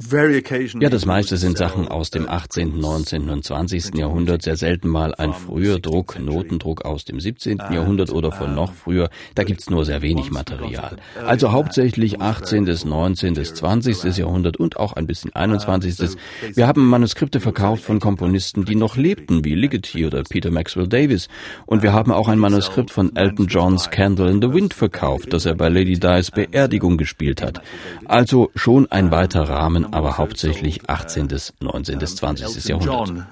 [0.00, 3.30] ja, das meiste sind Sachen aus dem 18., 19.
[3.30, 3.96] und 20.
[3.96, 7.58] Jahrhundert, sehr selten mal ein früher Druck, Notendruck aus dem 17.
[7.72, 10.98] Jahrhundert oder von noch früher, da gibt's nur sehr wenig Material.
[11.26, 14.16] Also hauptsächlich 18., 19., 20.
[14.16, 16.16] Jahrhundert und auch ein bisschen 21.
[16.54, 21.26] Wir haben Manuskripte verkauft von Komponisten, die noch lebten, wie Ligeti oder Peter Maxwell Davis.
[21.66, 25.44] Und wir haben auch ein Manuskript von Elton Johns Candle in the Wind verkauft, das
[25.44, 27.62] er bei Lady Di's Beerdigung gespielt hat.
[28.04, 31.28] Also schon ein weiter Rahmen aber hauptsächlich 18.,
[31.60, 32.64] 19., 20.
[32.64, 32.84] Jahrhundert.
[32.84, 33.26] John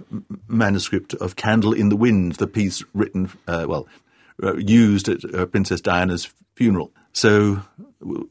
[0.46, 3.86] manuscript of Candle in the Wind, the piece written, uh, well,
[4.58, 6.92] used at Princess Diana's funeral.
[7.12, 7.62] So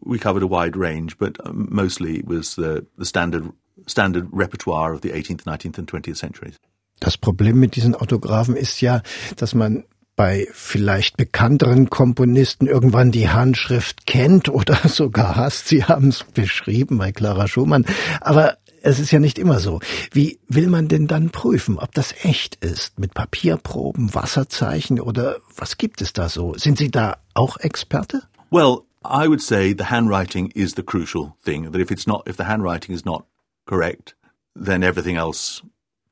[0.02, 3.52] we covered a wide range, but mostly it was the, the standard
[3.88, 6.60] standard repertoire of the 18th, 19th and 20th centuries.
[7.00, 9.02] Das Problem mit diesen Autographen ist ja,
[9.36, 9.84] dass man
[10.16, 15.68] bei vielleicht bekannteren Komponisten irgendwann die Handschrift kennt oder sogar hasst.
[15.68, 17.86] Sie haben es beschrieben bei Clara Schumann.
[18.22, 19.80] Aber es ist ja nicht immer so.
[20.12, 23.00] Wie will man denn dann prüfen, ob das echt ist?
[23.00, 26.54] Mit Papierproben, Wasserzeichen oder was gibt es da so?
[26.56, 28.22] Sind Sie da auch Experte?
[28.52, 31.72] Well, I would say the handwriting is the crucial thing.
[31.72, 33.26] That if it's not, if the handwriting is not
[33.66, 34.16] correct,
[34.56, 35.62] then everything else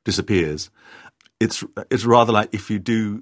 [0.03, 0.71] disappears.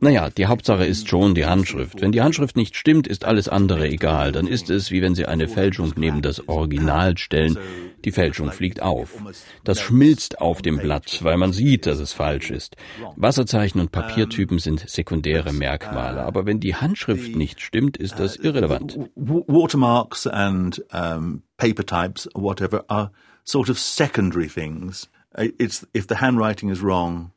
[0.02, 2.02] Naja, die Hauptsache ist schon die Handschrift.
[2.02, 4.32] Wenn die Handschrift nicht stimmt, ist alles andere egal.
[4.32, 7.58] Dann ist es, wie wenn Sie eine Fälschung neben das Original stellen.
[8.04, 9.24] Die Fälschung fliegt auf.
[9.64, 12.76] Das schmilzt auf dem Blatt, weil man sieht, dass es falsch ist.
[13.16, 16.24] Wasserzeichen und Papiertypen sind sekundäre Merkmale.
[16.24, 18.98] Aber wenn die Handschrift nicht stimmt, ist das irrelevant.
[19.16, 23.12] Watermarks and um, paper types, whatever, are
[23.44, 25.10] sort of secondary things.
[25.38, 27.32] It's, if the handwriting is wrong,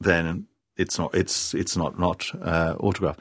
[0.00, 3.16] then it's not it's it's not not uh, autograph.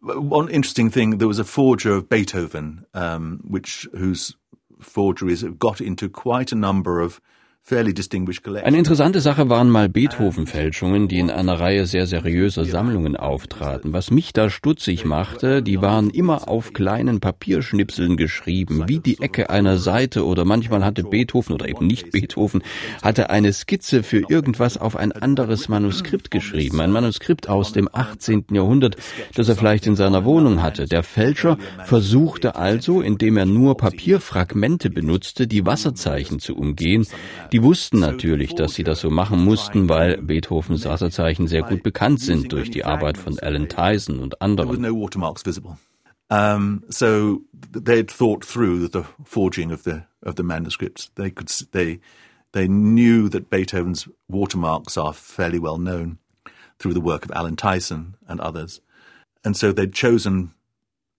[0.00, 4.34] One interesting thing: there was a forger of Beethoven, um, which whose
[4.80, 7.20] forgeries have got into quite a number of
[7.70, 13.92] Eine interessante Sache waren mal Beethoven-Fälschungen, die in einer Reihe sehr seriöser Sammlungen auftraten.
[13.92, 19.48] Was mich da stutzig machte, die waren immer auf kleinen Papierschnipseln geschrieben, wie die Ecke
[19.48, 22.64] einer Seite oder manchmal hatte Beethoven oder eben nicht Beethoven,
[23.00, 26.80] hatte eine Skizze für irgendwas auf ein anderes Manuskript geschrieben.
[26.80, 28.46] Ein Manuskript aus dem 18.
[28.50, 28.96] Jahrhundert,
[29.36, 30.86] das er vielleicht in seiner Wohnung hatte.
[30.86, 37.06] Der Fälscher versuchte also, indem er nur Papierfragmente benutzte, die Wasserzeichen zu umgehen.
[37.52, 42.20] Die wussten natürlich, dass sie das so machen mussten, weil Beethovens Wasserzeichen sehr gut bekannt
[42.20, 44.82] sind durch die Arbeit von Alan Tyson und anderen.
[46.30, 51.10] Um, so they'd thought through the forging of the of the manuscripts.
[51.14, 52.00] They could they
[52.52, 56.16] they knew that Beethoven's watermarks are fairly well known
[56.78, 58.80] through the work of Alan Tyson and others,
[59.44, 60.52] and so they'd chosen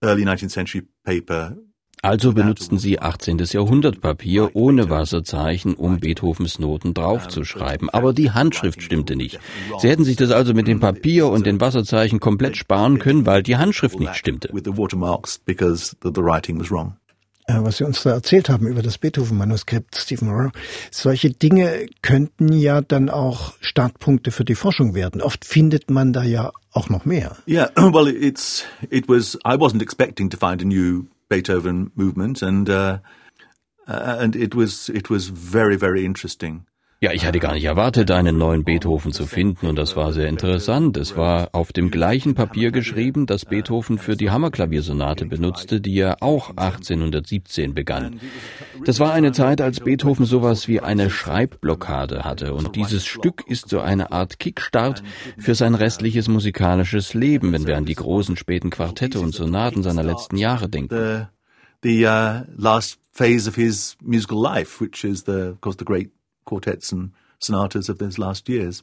[0.02, 1.56] early 19th century paper
[2.04, 3.38] Also benutzten sie 18.
[3.38, 7.88] Jahrhundert Papier ohne Wasserzeichen, um Beethovens Noten draufzuschreiben.
[7.88, 9.40] Aber die Handschrift stimmte nicht.
[9.78, 13.42] Sie hätten sich das also mit dem Papier und den Wasserzeichen komplett sparen können, weil
[13.42, 14.50] die Handschrift nicht stimmte.
[17.46, 20.52] Äh, was Sie uns da erzählt haben über das Beethoven-Manuskript, Stephen Rowe,
[20.90, 25.22] solche Dinge könnten ja dann auch Startpunkte für die Forschung werden.
[25.22, 27.36] Oft findet man da ja auch noch mehr.
[27.48, 29.36] Yeah, well, it's it was.
[29.46, 32.98] I wasn't expecting to find a new Beethoven movement, and uh,
[33.86, 36.66] uh, and it was it was very very interesting.
[37.04, 40.26] Ja, ich hatte gar nicht erwartet, einen neuen Beethoven zu finden und das war sehr
[40.26, 40.96] interessant.
[40.96, 46.22] Es war auf dem gleichen Papier geschrieben, das Beethoven für die Hammerklaviersonate benutzte, die er
[46.22, 48.20] auch 1817 begann.
[48.86, 53.68] Das war eine Zeit, als Beethoven sowas wie eine Schreibblockade hatte und dieses Stück ist
[53.68, 55.02] so eine Art Kickstart
[55.36, 60.04] für sein restliches musikalisches Leben, wenn wir an die großen späten Quartette und Sonaten seiner
[60.04, 61.28] letzten Jahre denken.
[61.82, 66.10] The, uh, last phase of his musical life, which is the, of course, the great
[66.44, 68.82] quartets and sonatas of those last years.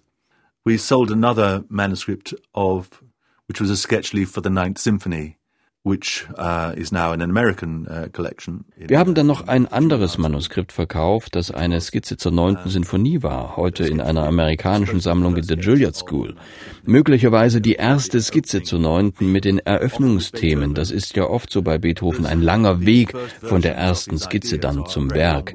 [0.63, 3.01] We sold another manuscript of,
[3.47, 5.37] which was a sketch leaf for the Ninth Symphony,
[5.83, 8.65] which uh, is now in an American uh, collection.
[8.77, 13.57] Wir haben dann noch ein anderes Manuskript verkauft, das eine Skizze zur neunten Sinfonie war,
[13.57, 16.35] heute in einer amerikanischen Sammlung in der Juilliard School.
[16.83, 20.75] Möglicherweise die erste Skizze zur neunten mit den Eröffnungsthemen.
[20.75, 24.85] Das ist ja oft so bei Beethoven ein langer Weg von der ersten Skizze dann
[24.85, 25.53] zum Werk.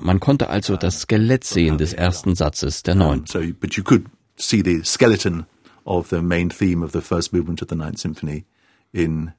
[0.00, 3.26] Man konnte also das Skelett sehen des ersten Satzes der neunten.
[3.26, 5.46] So, but you could see the skeleton
[5.84, 8.44] of the main theme of the first movement of the Ninth Symphony
[8.92, 9.32] in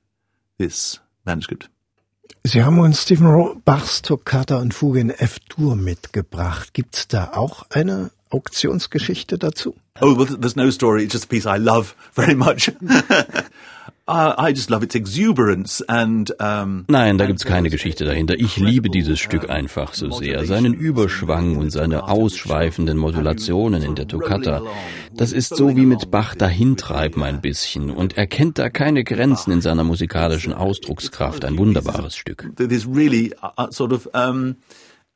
[0.59, 1.69] this manuscript.
[2.43, 6.73] Sie haben uns Stephen Rowe Bachs Toccata und Fuge in F-Dur mitgebracht.
[6.73, 9.75] Gibt's da auch eine Auktionsgeschichte dazu?
[9.99, 11.03] Oh, well, there's no story.
[11.03, 12.71] It's just a piece I love very much.
[14.09, 18.39] uh, I just love its exuberance and um, Nein, da gibt's keine Geschichte dahinter.
[18.39, 20.45] Ich liebe dieses Stück einfach so sehr.
[20.45, 24.63] Seinen Überschwang und seine ausschweifenden Modulationen in der Toccata.
[25.13, 29.51] Das ist so wie mit Bach dahintreiben ein bisschen und er kennt da keine Grenzen
[29.51, 31.45] in seiner musikalischen Ausdruckskraft.
[31.45, 32.49] Ein wunderbares Stück.
[32.59, 33.65] Uh,
[34.13, 34.55] um,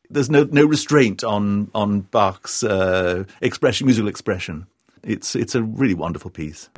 [0.09, 4.67] there's no no restraint on on Bach's uh, expression, musical expression.
[5.03, 6.69] It's it's a really wonderful piece.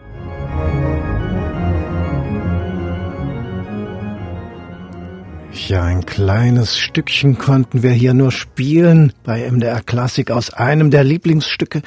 [5.56, 11.06] Ja, ein kleines Stückchen konnten wir hier nur spielen bei MDR Klassik aus einem der
[11.06, 11.82] Lieblingsstücke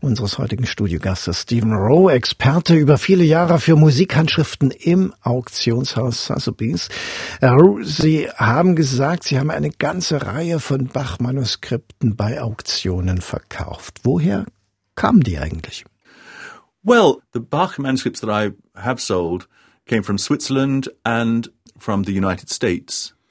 [0.00, 6.90] unseres heutigen Studiogastes Stephen Rowe, Experte über viele Jahre für Musikhandschriften im Auktionshaus Sotheby's.
[7.40, 13.98] Herr Rowe, Sie haben gesagt, Sie haben eine ganze Reihe von Bach-Manuskripten bei Auktionen verkauft.
[14.04, 14.46] Woher
[14.94, 15.84] kamen die eigentlich?
[16.84, 19.48] Well, the Bach manuscripts that I have sold
[19.88, 21.50] came from Switzerland and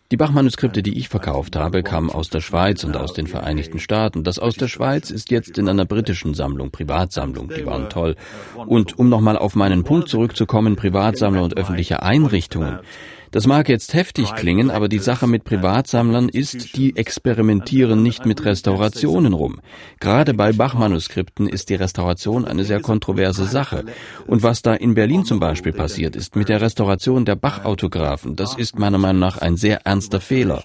[0.10, 4.24] Die Bach-Manuskripte, die ich verkauft habe, kamen aus der Schweiz und aus den Vereinigten Staaten.
[4.24, 7.50] Das aus der Schweiz ist jetzt in einer britischen Sammlung, Privatsammlung.
[7.50, 8.16] Die waren toll.
[8.56, 12.80] Und um nochmal auf meinen Punkt zurückzukommen, Privatsammler und öffentliche Einrichtungen.
[13.32, 18.46] Das mag jetzt heftig klingen, aber die Sache mit Privatsammlern ist, die experimentieren nicht mit
[18.46, 19.60] Restaurationen rum.
[20.00, 23.86] Gerade bei Bach-Manuskripten ist die Restauration eine sehr kontroverse Sache.
[24.26, 28.56] Und was da in Berlin zum Beispiel passiert ist mit der Restauration der Bach-Autographen, das
[28.56, 30.64] ist meiner Meinung nach ein sehr ernster Fehler.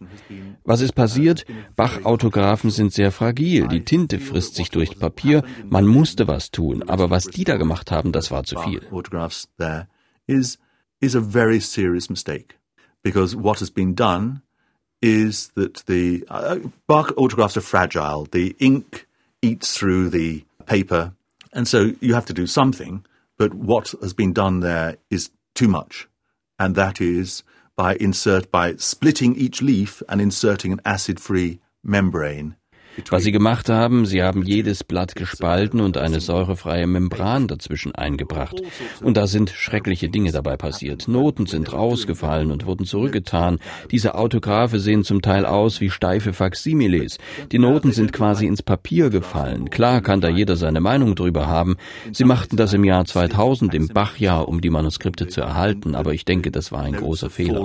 [0.64, 1.44] Was ist passiert?
[1.76, 3.68] Bach-Autographen sind sehr fragil.
[3.68, 5.42] Die Tinte frisst sich durch Papier.
[5.68, 6.84] Man musste was tun.
[6.88, 8.80] Aber was die da gemacht haben, das war zu viel.
[10.26, 10.58] is
[11.14, 12.56] a very serious mistake
[13.02, 14.42] because what has been done
[15.02, 18.26] is that the uh, Bach autographs are fragile.
[18.30, 19.06] The ink
[19.42, 21.12] eats through the paper,
[21.52, 23.04] and so you have to do something.
[23.36, 26.08] But what has been done there is too much,
[26.58, 27.42] and that is
[27.74, 32.54] by insert by splitting each leaf and inserting an acid-free membrane
[33.10, 38.60] Was sie gemacht haben, sie haben jedes Blatt gespalten und eine säurefreie Membran dazwischen eingebracht.
[39.02, 41.08] Und da sind schreckliche Dinge dabei passiert.
[41.08, 43.58] Noten sind rausgefallen und wurden zurückgetan.
[43.90, 47.18] Diese Autographe sehen zum Teil aus wie steife Faksimiles.
[47.50, 49.70] Die Noten sind quasi ins Papier gefallen.
[49.70, 51.76] Klar kann da jeder seine Meinung drüber haben.
[52.12, 55.94] Sie machten das im Jahr 2000, im Bachjahr, um die Manuskripte zu erhalten.
[55.94, 57.60] Aber ich denke, das war ein großer Fehler.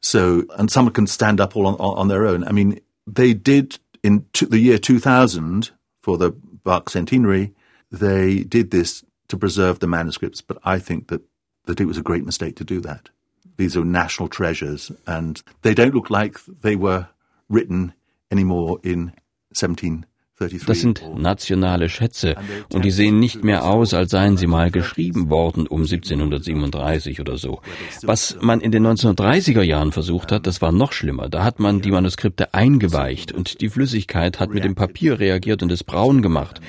[0.00, 2.44] So, and someone can stand up all on, on their own.
[2.44, 2.80] I mean,
[3.14, 5.70] they did in the year 2000
[6.02, 7.54] for the Bach centenary,
[7.90, 11.22] they did this to preserve the manuscripts, but I think that,
[11.66, 13.10] that it was a great mistake to do that.
[13.56, 17.08] These are national treasures, and they don't look like they were
[17.48, 17.94] written
[18.30, 19.12] anymore in
[19.52, 20.06] 17
[20.38, 22.36] Das sind nationale Schätze
[22.72, 27.36] und die sehen nicht mehr aus, als seien sie mal geschrieben worden um 1737 oder
[27.38, 27.60] so.
[28.02, 31.28] Was man in den 1930er Jahren versucht hat, das war noch schlimmer.
[31.28, 35.72] Da hat man die Manuskripte eingeweicht und die Flüssigkeit hat mit dem Papier reagiert und
[35.72, 36.60] es braun gemacht.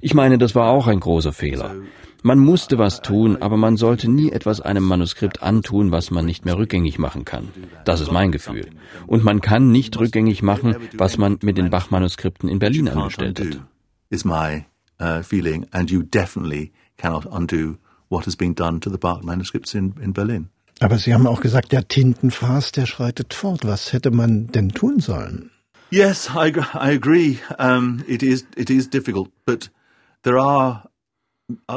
[0.00, 1.76] Ich meine, das war auch ein großer Fehler.
[2.22, 6.44] Man musste was tun, aber man sollte nie etwas einem Manuskript antun, was man nicht
[6.44, 7.48] mehr rückgängig machen kann.
[7.84, 8.70] Das ist mein Gefühl.
[9.06, 13.60] Und man kann nicht rückgängig machen, was man mit den Bach-Manuskripten in Berlin angestellt hat.
[14.10, 14.66] Is my
[15.00, 19.74] uh, feeling, and you definitely cannot undo what has been done to the Bach manuscripts
[19.74, 20.50] in, in Berlin.
[20.80, 23.64] Aber Sie haben auch gesagt, der Tintenfass, der schreitet fort.
[23.64, 25.50] Was hätte man denn tun sollen?
[25.90, 27.38] Yes, I, I agree.
[27.58, 29.70] Um, it is it is difficult, but
[30.22, 30.84] there are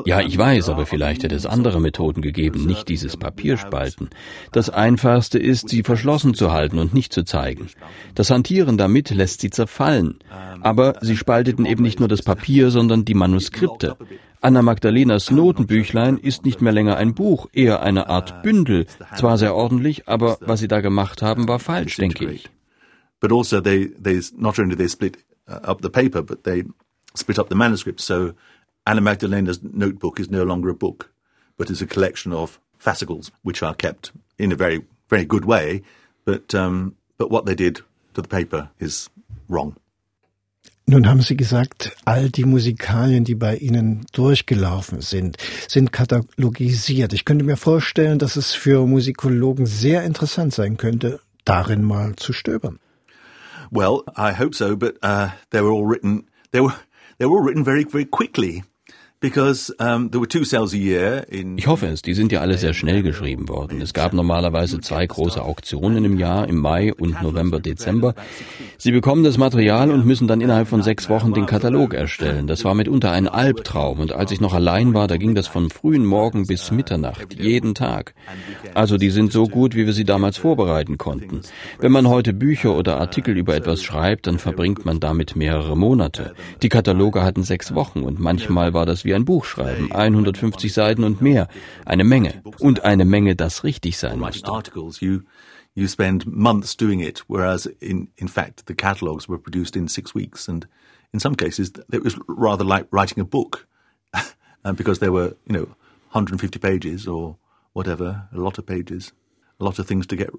[0.05, 4.09] ja, ich weiß, aber vielleicht hätte es andere Methoden gegeben, nicht dieses Papierspalten.
[4.51, 7.67] Das Einfachste ist, sie verschlossen zu halten und nicht zu zeigen.
[8.13, 10.19] Das Hantieren damit lässt sie zerfallen.
[10.61, 13.97] Aber sie spalteten eben nicht nur das Papier, sondern die Manuskripte.
[14.41, 18.85] Anna Magdalenas Notenbüchlein ist nicht mehr länger ein Buch, eher eine Art Bündel.
[19.15, 22.49] Zwar sehr ordentlich, aber was sie da gemacht haben, war falsch, denke ich.
[23.19, 25.17] But also they, they not only they split
[25.49, 26.65] uh, up the paper, but they
[27.15, 28.01] split up the manuscript.
[28.01, 28.33] So
[28.85, 31.11] Anna Magdalena's notebook is no longer a book,
[31.57, 35.81] but is a collection of fascicles, which are kept in a very, very good way,
[36.23, 37.81] but, um, but what they did
[38.13, 39.09] to the paper is
[39.49, 39.75] wrong.
[40.87, 47.11] Nun haben Sie gesagt, all die Musikalien, die bei Ihnen durchgelaufen sind, sind katalogisiert.
[47.11, 52.33] Ich könnte mir vorstellen, dass es für Musikologen sehr interessant sein könnte, darin mal zu
[52.33, 52.77] stöbern.
[53.71, 56.27] Well, I hope so, but uh, they were all written.
[56.51, 56.75] They were
[57.17, 58.63] they were all written very very quickly.
[61.57, 63.81] Ich hoffe es, die sind ja alle sehr schnell geschrieben worden.
[63.81, 68.13] Es gab normalerweise zwei große Auktionen im Jahr, im Mai und November, Dezember.
[68.77, 72.45] Sie bekommen das Material und müssen dann innerhalb von sechs Wochen den Katalog erstellen.
[72.45, 75.69] Das war mitunter ein Albtraum und als ich noch allein war, da ging das von
[75.69, 78.13] frühen Morgen bis Mitternacht, jeden Tag.
[78.73, 81.41] Also die sind so gut, wie wir sie damals vorbereiten konnten.
[81.79, 86.33] Wenn man heute Bücher oder Artikel über etwas schreibt, dann verbringt man damit mehrere Monate.
[86.61, 91.03] Die Kataloge hatten sechs Wochen und manchmal war das wie ein Buch schreiben, 150 Seiten
[91.03, 91.47] und mehr,
[91.85, 92.41] eine Menge.
[92.59, 94.51] Und eine Menge, das richtig sein musste.
[95.77, 100.15] You spend months doing it, whereas in, in fact the catalogues were produced in six
[100.15, 100.65] weeks, and
[101.11, 103.67] in some cases it was rather like writing a book,
[104.77, 105.67] because there were you know
[106.13, 107.35] 150 pages or
[107.73, 109.11] whatever, a lot of pages,
[109.59, 110.29] a lot of things to get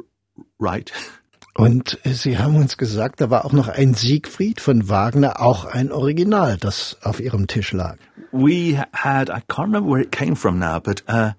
[0.59, 0.91] right.
[1.57, 5.91] Und Sie haben uns gesagt, da war auch noch ein Siegfried von Wagner, auch ein
[5.91, 7.97] Original, das auf Ihrem Tisch lag.
[8.31, 11.31] We had, I can't remember where it came from now, but uh,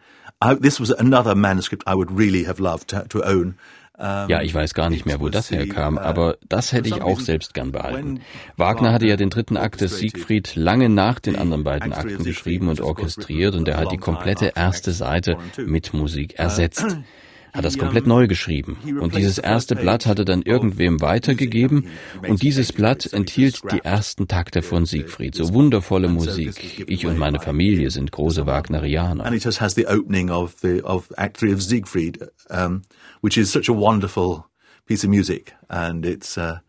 [0.44, 3.58] I, this was another manuscript I would really have loved to, to own.
[4.00, 7.56] Ja, ich weiß gar nicht mehr, wo das herkam, aber das hätte ich auch selbst
[7.56, 8.20] gern behalten.
[8.56, 12.68] Wagner hatte ja den dritten Akt des Siegfried lange nach den anderen beiden Akten geschrieben
[12.68, 16.86] und orchestriert und er hat die komplette erste Seite mit Musik ersetzt
[17.58, 18.78] hat das komplett neu geschrieben.
[19.00, 21.88] Und dieses erste Blatt hat er dann irgendwem weitergegeben.
[22.28, 25.36] Und dieses Blatt enthielt die ersten Takte von Siegfried.
[25.36, 26.86] So wundervolle Musik.
[26.88, 29.26] Ich und meine Familie sind große Wagnerianer.
[29.26, 32.84] And it just has the opening of the of Act of Siegfried, um,
[33.22, 34.46] which is such a wonderful
[34.86, 35.54] piece of music.
[35.70, 36.60] And it's uh,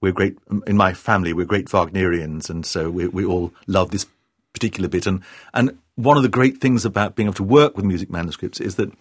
[0.00, 1.32] we're great in my family.
[1.32, 4.06] We're great Wagnerians, and so we we all love this
[4.52, 5.06] particular bit.
[5.06, 5.22] And
[5.52, 8.76] and one of the great things about being able to work with music manuscripts is
[8.76, 8.92] that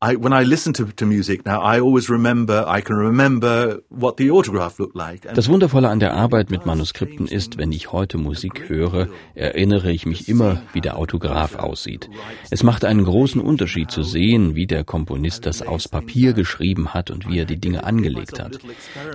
[0.00, 4.16] I, when I listen to, to music now, I always remember, I can remember what
[4.16, 5.26] the autograph looked like.
[5.34, 10.06] Das Wundervolle an der Arbeit mit Manuskripten ist, wenn ich heute Musik höre, erinnere ich
[10.06, 12.08] mich immer, wie der Autograph aussieht.
[12.48, 17.10] Es macht einen großen Unterschied zu sehen, wie der Komponist das aufs Papier geschrieben hat
[17.10, 18.60] und wie er die Dinge angelegt hat.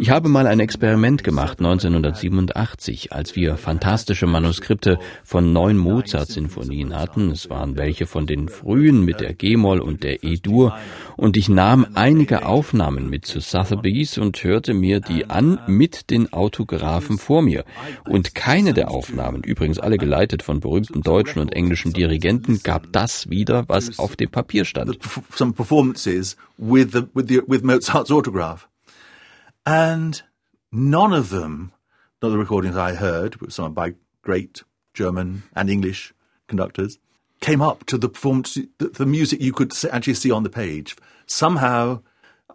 [0.01, 7.31] Ich habe mal ein Experiment gemacht 1987, als wir fantastische Manuskripte von neun Mozart-Sinfonien hatten.
[7.31, 10.72] Es waren welche von den frühen mit der G-Moll und der E-Dur
[11.17, 16.31] und ich nahm einige Aufnahmen mit zu Sotheby's und hörte mir die an mit den
[16.33, 17.65] Autographen vor mir.
[18.05, 23.29] Und keine der Aufnahmen, übrigens alle geleitet von berühmten deutschen und englischen Dirigenten, gab das
[23.29, 24.97] wieder, was auf dem Papier stand.
[25.35, 28.67] Some performances with the, with the, with Mozart's autograph.
[29.65, 30.23] And
[30.71, 31.71] none of them,
[32.21, 36.13] not the recordings I heard, some by great German and English
[36.47, 36.99] conductors,
[37.41, 40.95] came up to the performance, the, the music you could actually see on the page.
[41.25, 42.01] Somehow,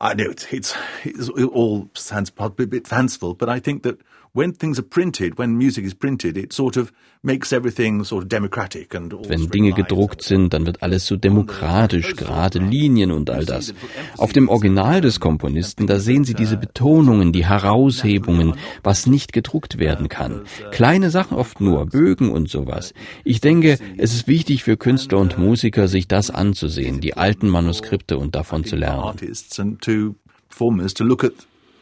[0.01, 0.75] I know it's, it's,
[1.05, 4.01] it's it all sounds a bit fanciful, but I think that
[4.39, 6.93] when things are printed, when music is printed, it sort of
[7.25, 12.15] makes everything sort of democratic and Wenn Dinge gedruckt sind, dann wird alles so demokratisch,
[12.15, 13.75] gerade Linien und all das.
[14.17, 19.79] Auf dem Original des Komponisten, da sehen Sie diese Betonungen, die Heraushebungen, was nicht gedruckt
[19.79, 20.43] werden kann.
[20.71, 22.95] Kleine Sachen oft nur, Bögen und sowas.
[23.25, 28.17] Ich denke, es ist wichtig für Künstler und Musiker, sich das anzusehen, die alten Manuskripte
[28.17, 29.19] und davon zu lernen.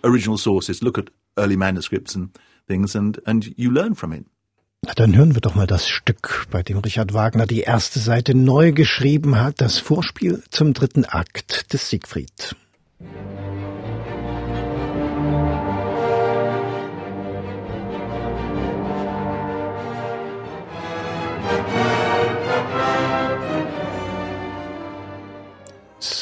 [0.04, 4.26] original sources, look at early manuscripts and things, and, and you learn from it.
[4.82, 8.34] Na, dann hören wir doch mal das Stück, bei dem Richard Wagner die erste Seite
[8.34, 12.54] neu geschrieben hat, das Vorspiel zum dritten Akt des Siegfried.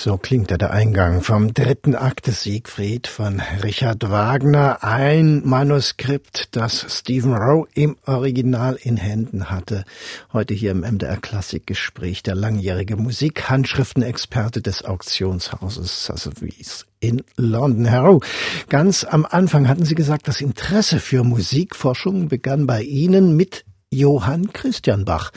[0.05, 4.84] So klingt ja der Eingang vom dritten Akt des Siegfried von Richard Wagner.
[4.84, 9.86] Ein Manuskript, das Stephen Rowe im Original in Händen hatte.
[10.30, 17.86] Heute hier im MDR Klassikgespräch der langjährige Musikhandschriftenexperte des Auktionshauses Sotheby's in London.
[17.86, 18.20] Herr Rowe,
[18.68, 24.52] ganz am Anfang hatten Sie gesagt, das Interesse für Musikforschung begann bei Ihnen mit Johann
[24.52, 25.30] Christian Bach.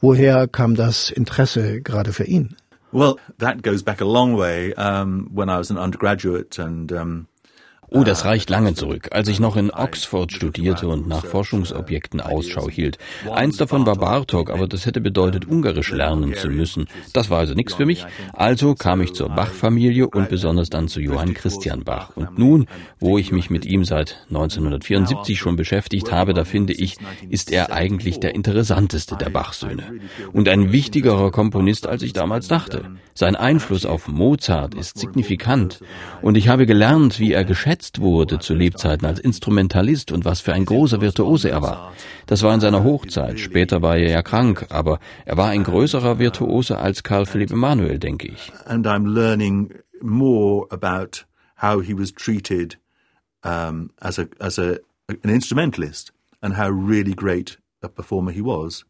[0.00, 2.54] Woher kam das Interesse gerade für ihn?
[2.92, 4.74] Well, that goes back a long way.
[4.74, 7.28] Um, when I was an undergraduate and um,
[7.94, 12.70] Oh, das reicht lange zurück, als ich noch in Oxford studierte und nach Forschungsobjekten Ausschau
[12.70, 12.96] hielt.
[13.30, 16.86] Eins davon war Bartok, aber das hätte bedeutet, Ungarisch lernen zu müssen.
[17.12, 18.06] Das war also nichts für mich.
[18.32, 22.16] Also kam ich zur Bach-Familie und besonders dann zu Johann Christian Bach.
[22.16, 22.66] Und nun,
[22.98, 26.96] wo ich mich mit ihm seit 1974 schon beschäftigt habe, da finde ich,
[27.28, 30.00] ist er eigentlich der interessanteste der Bach-Söhne.
[30.32, 32.86] Und ein wichtigerer Komponist, als ich damals dachte.
[33.12, 35.80] Sein Einfluss auf Mozart ist signifikant.
[36.22, 40.52] Und ich habe gelernt, wie er geschätzt wurde zu Lebzeiten als Instrumentalist und was für
[40.52, 41.92] ein großer Virtuose er war.
[42.26, 43.40] Das war in seiner Hochzeit.
[43.40, 47.98] Später war er ja krank, aber er war ein größerer Virtuose als Karl Philipp Emanuel,
[47.98, 48.52] denke ich.
[48.66, 51.24] And I'm learning more about
[51.60, 52.78] how he was treated
[53.44, 54.78] um, as a as a
[55.08, 58.84] an instrumentalist and how really great a performer he was.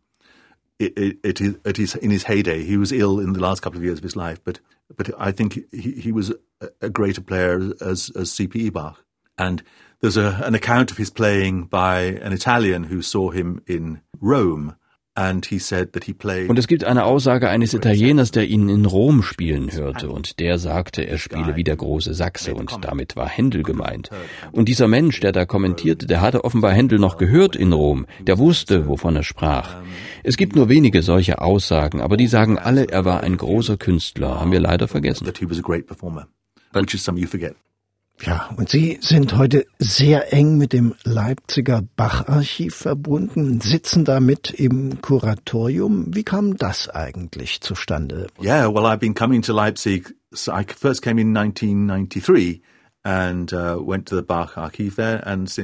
[0.79, 2.65] It, it, it in his heyday.
[2.65, 4.59] He was ill in the last couple of years of his life, but
[4.97, 6.33] but I think he, he was
[6.81, 8.71] a, greater player as as C.P.
[8.71, 9.05] Bach.
[9.39, 9.63] And
[10.01, 14.77] there's a, an account of his playing by an Italian who saw him in Rome
[15.15, 20.59] Und es gibt eine Aussage eines Italieners, der ihn in Rom spielen hörte, und der
[20.59, 24.09] sagte, er spiele wie der große Sachse, und damit war Händel gemeint.
[24.53, 28.39] Und dieser Mensch, der da kommentierte, der hatte offenbar Händel noch gehört in Rom, der
[28.39, 29.77] wusste, wovon er sprach.
[30.23, 34.41] Es gibt nur wenige solche Aussagen, aber die sagen alle, er war ein großer Künstler,
[34.41, 35.27] haben wir leider vergessen.
[38.25, 45.03] Ja, und Sie sind heute sehr eng mit dem Leipziger Bacharchiv verbunden, sitzen damit im
[45.03, 46.15] Kuratorium.
[46.15, 48.29] Wie kam das eigentlich zustande?
[48.41, 50.15] Yeah, well, I've been coming to Leipzig.
[50.31, 52.63] So I first came in 1993
[53.05, 53.97] Uh,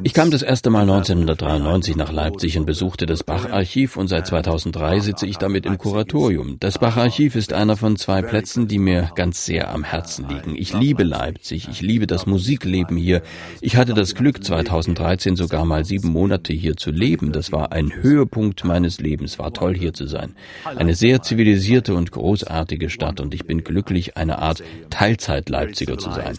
[0.02, 4.98] ich kam das erste Mal 1993 nach Leipzig und besuchte das Bach-Archiv und seit 2003
[4.98, 6.56] sitze ich damit im Kuratorium.
[6.58, 10.56] Das Bach-Archiv ist einer von zwei Plätzen, die mir ganz sehr am Herzen liegen.
[10.56, 13.22] Ich liebe Leipzig, ich liebe das Musikleben hier.
[13.60, 17.30] Ich hatte das Glück, 2013 sogar mal sieben Monate hier zu leben.
[17.30, 20.34] Das war ein Höhepunkt meines Lebens, war toll hier zu sein.
[20.64, 26.36] Eine sehr zivilisierte und großartige Stadt und ich bin glücklich, eine Art Teilzeit-Leipziger zu sein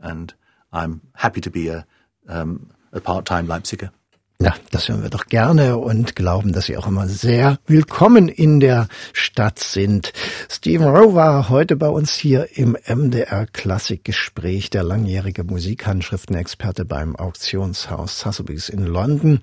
[0.00, 0.34] and
[0.72, 1.86] I'm happy to be a,
[2.28, 3.90] um, a part-time Leipziger.
[4.38, 8.60] Ja, das hören wir doch gerne und glauben, dass Sie auch immer sehr willkommen in
[8.60, 10.12] der Stadt sind.
[10.50, 18.20] Stephen Rowe war heute bei uns hier im MDR Klassikgespräch, der langjährige Musikhandschriftenexperte beim Auktionshaus
[18.20, 19.40] Sotheby's in London.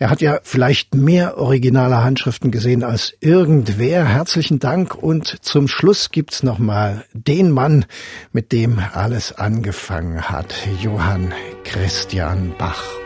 [0.00, 4.06] Er hat ja vielleicht mehr originale Handschriften gesehen als irgendwer.
[4.06, 7.84] Herzlichen Dank und zum Schluss gibt's noch mal den Mann,
[8.32, 10.52] mit dem alles angefangen hat,
[10.82, 13.05] Johann Christian Bach.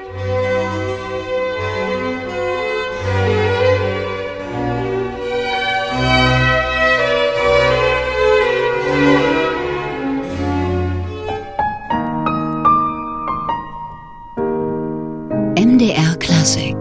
[15.80, 16.79] MDR Classic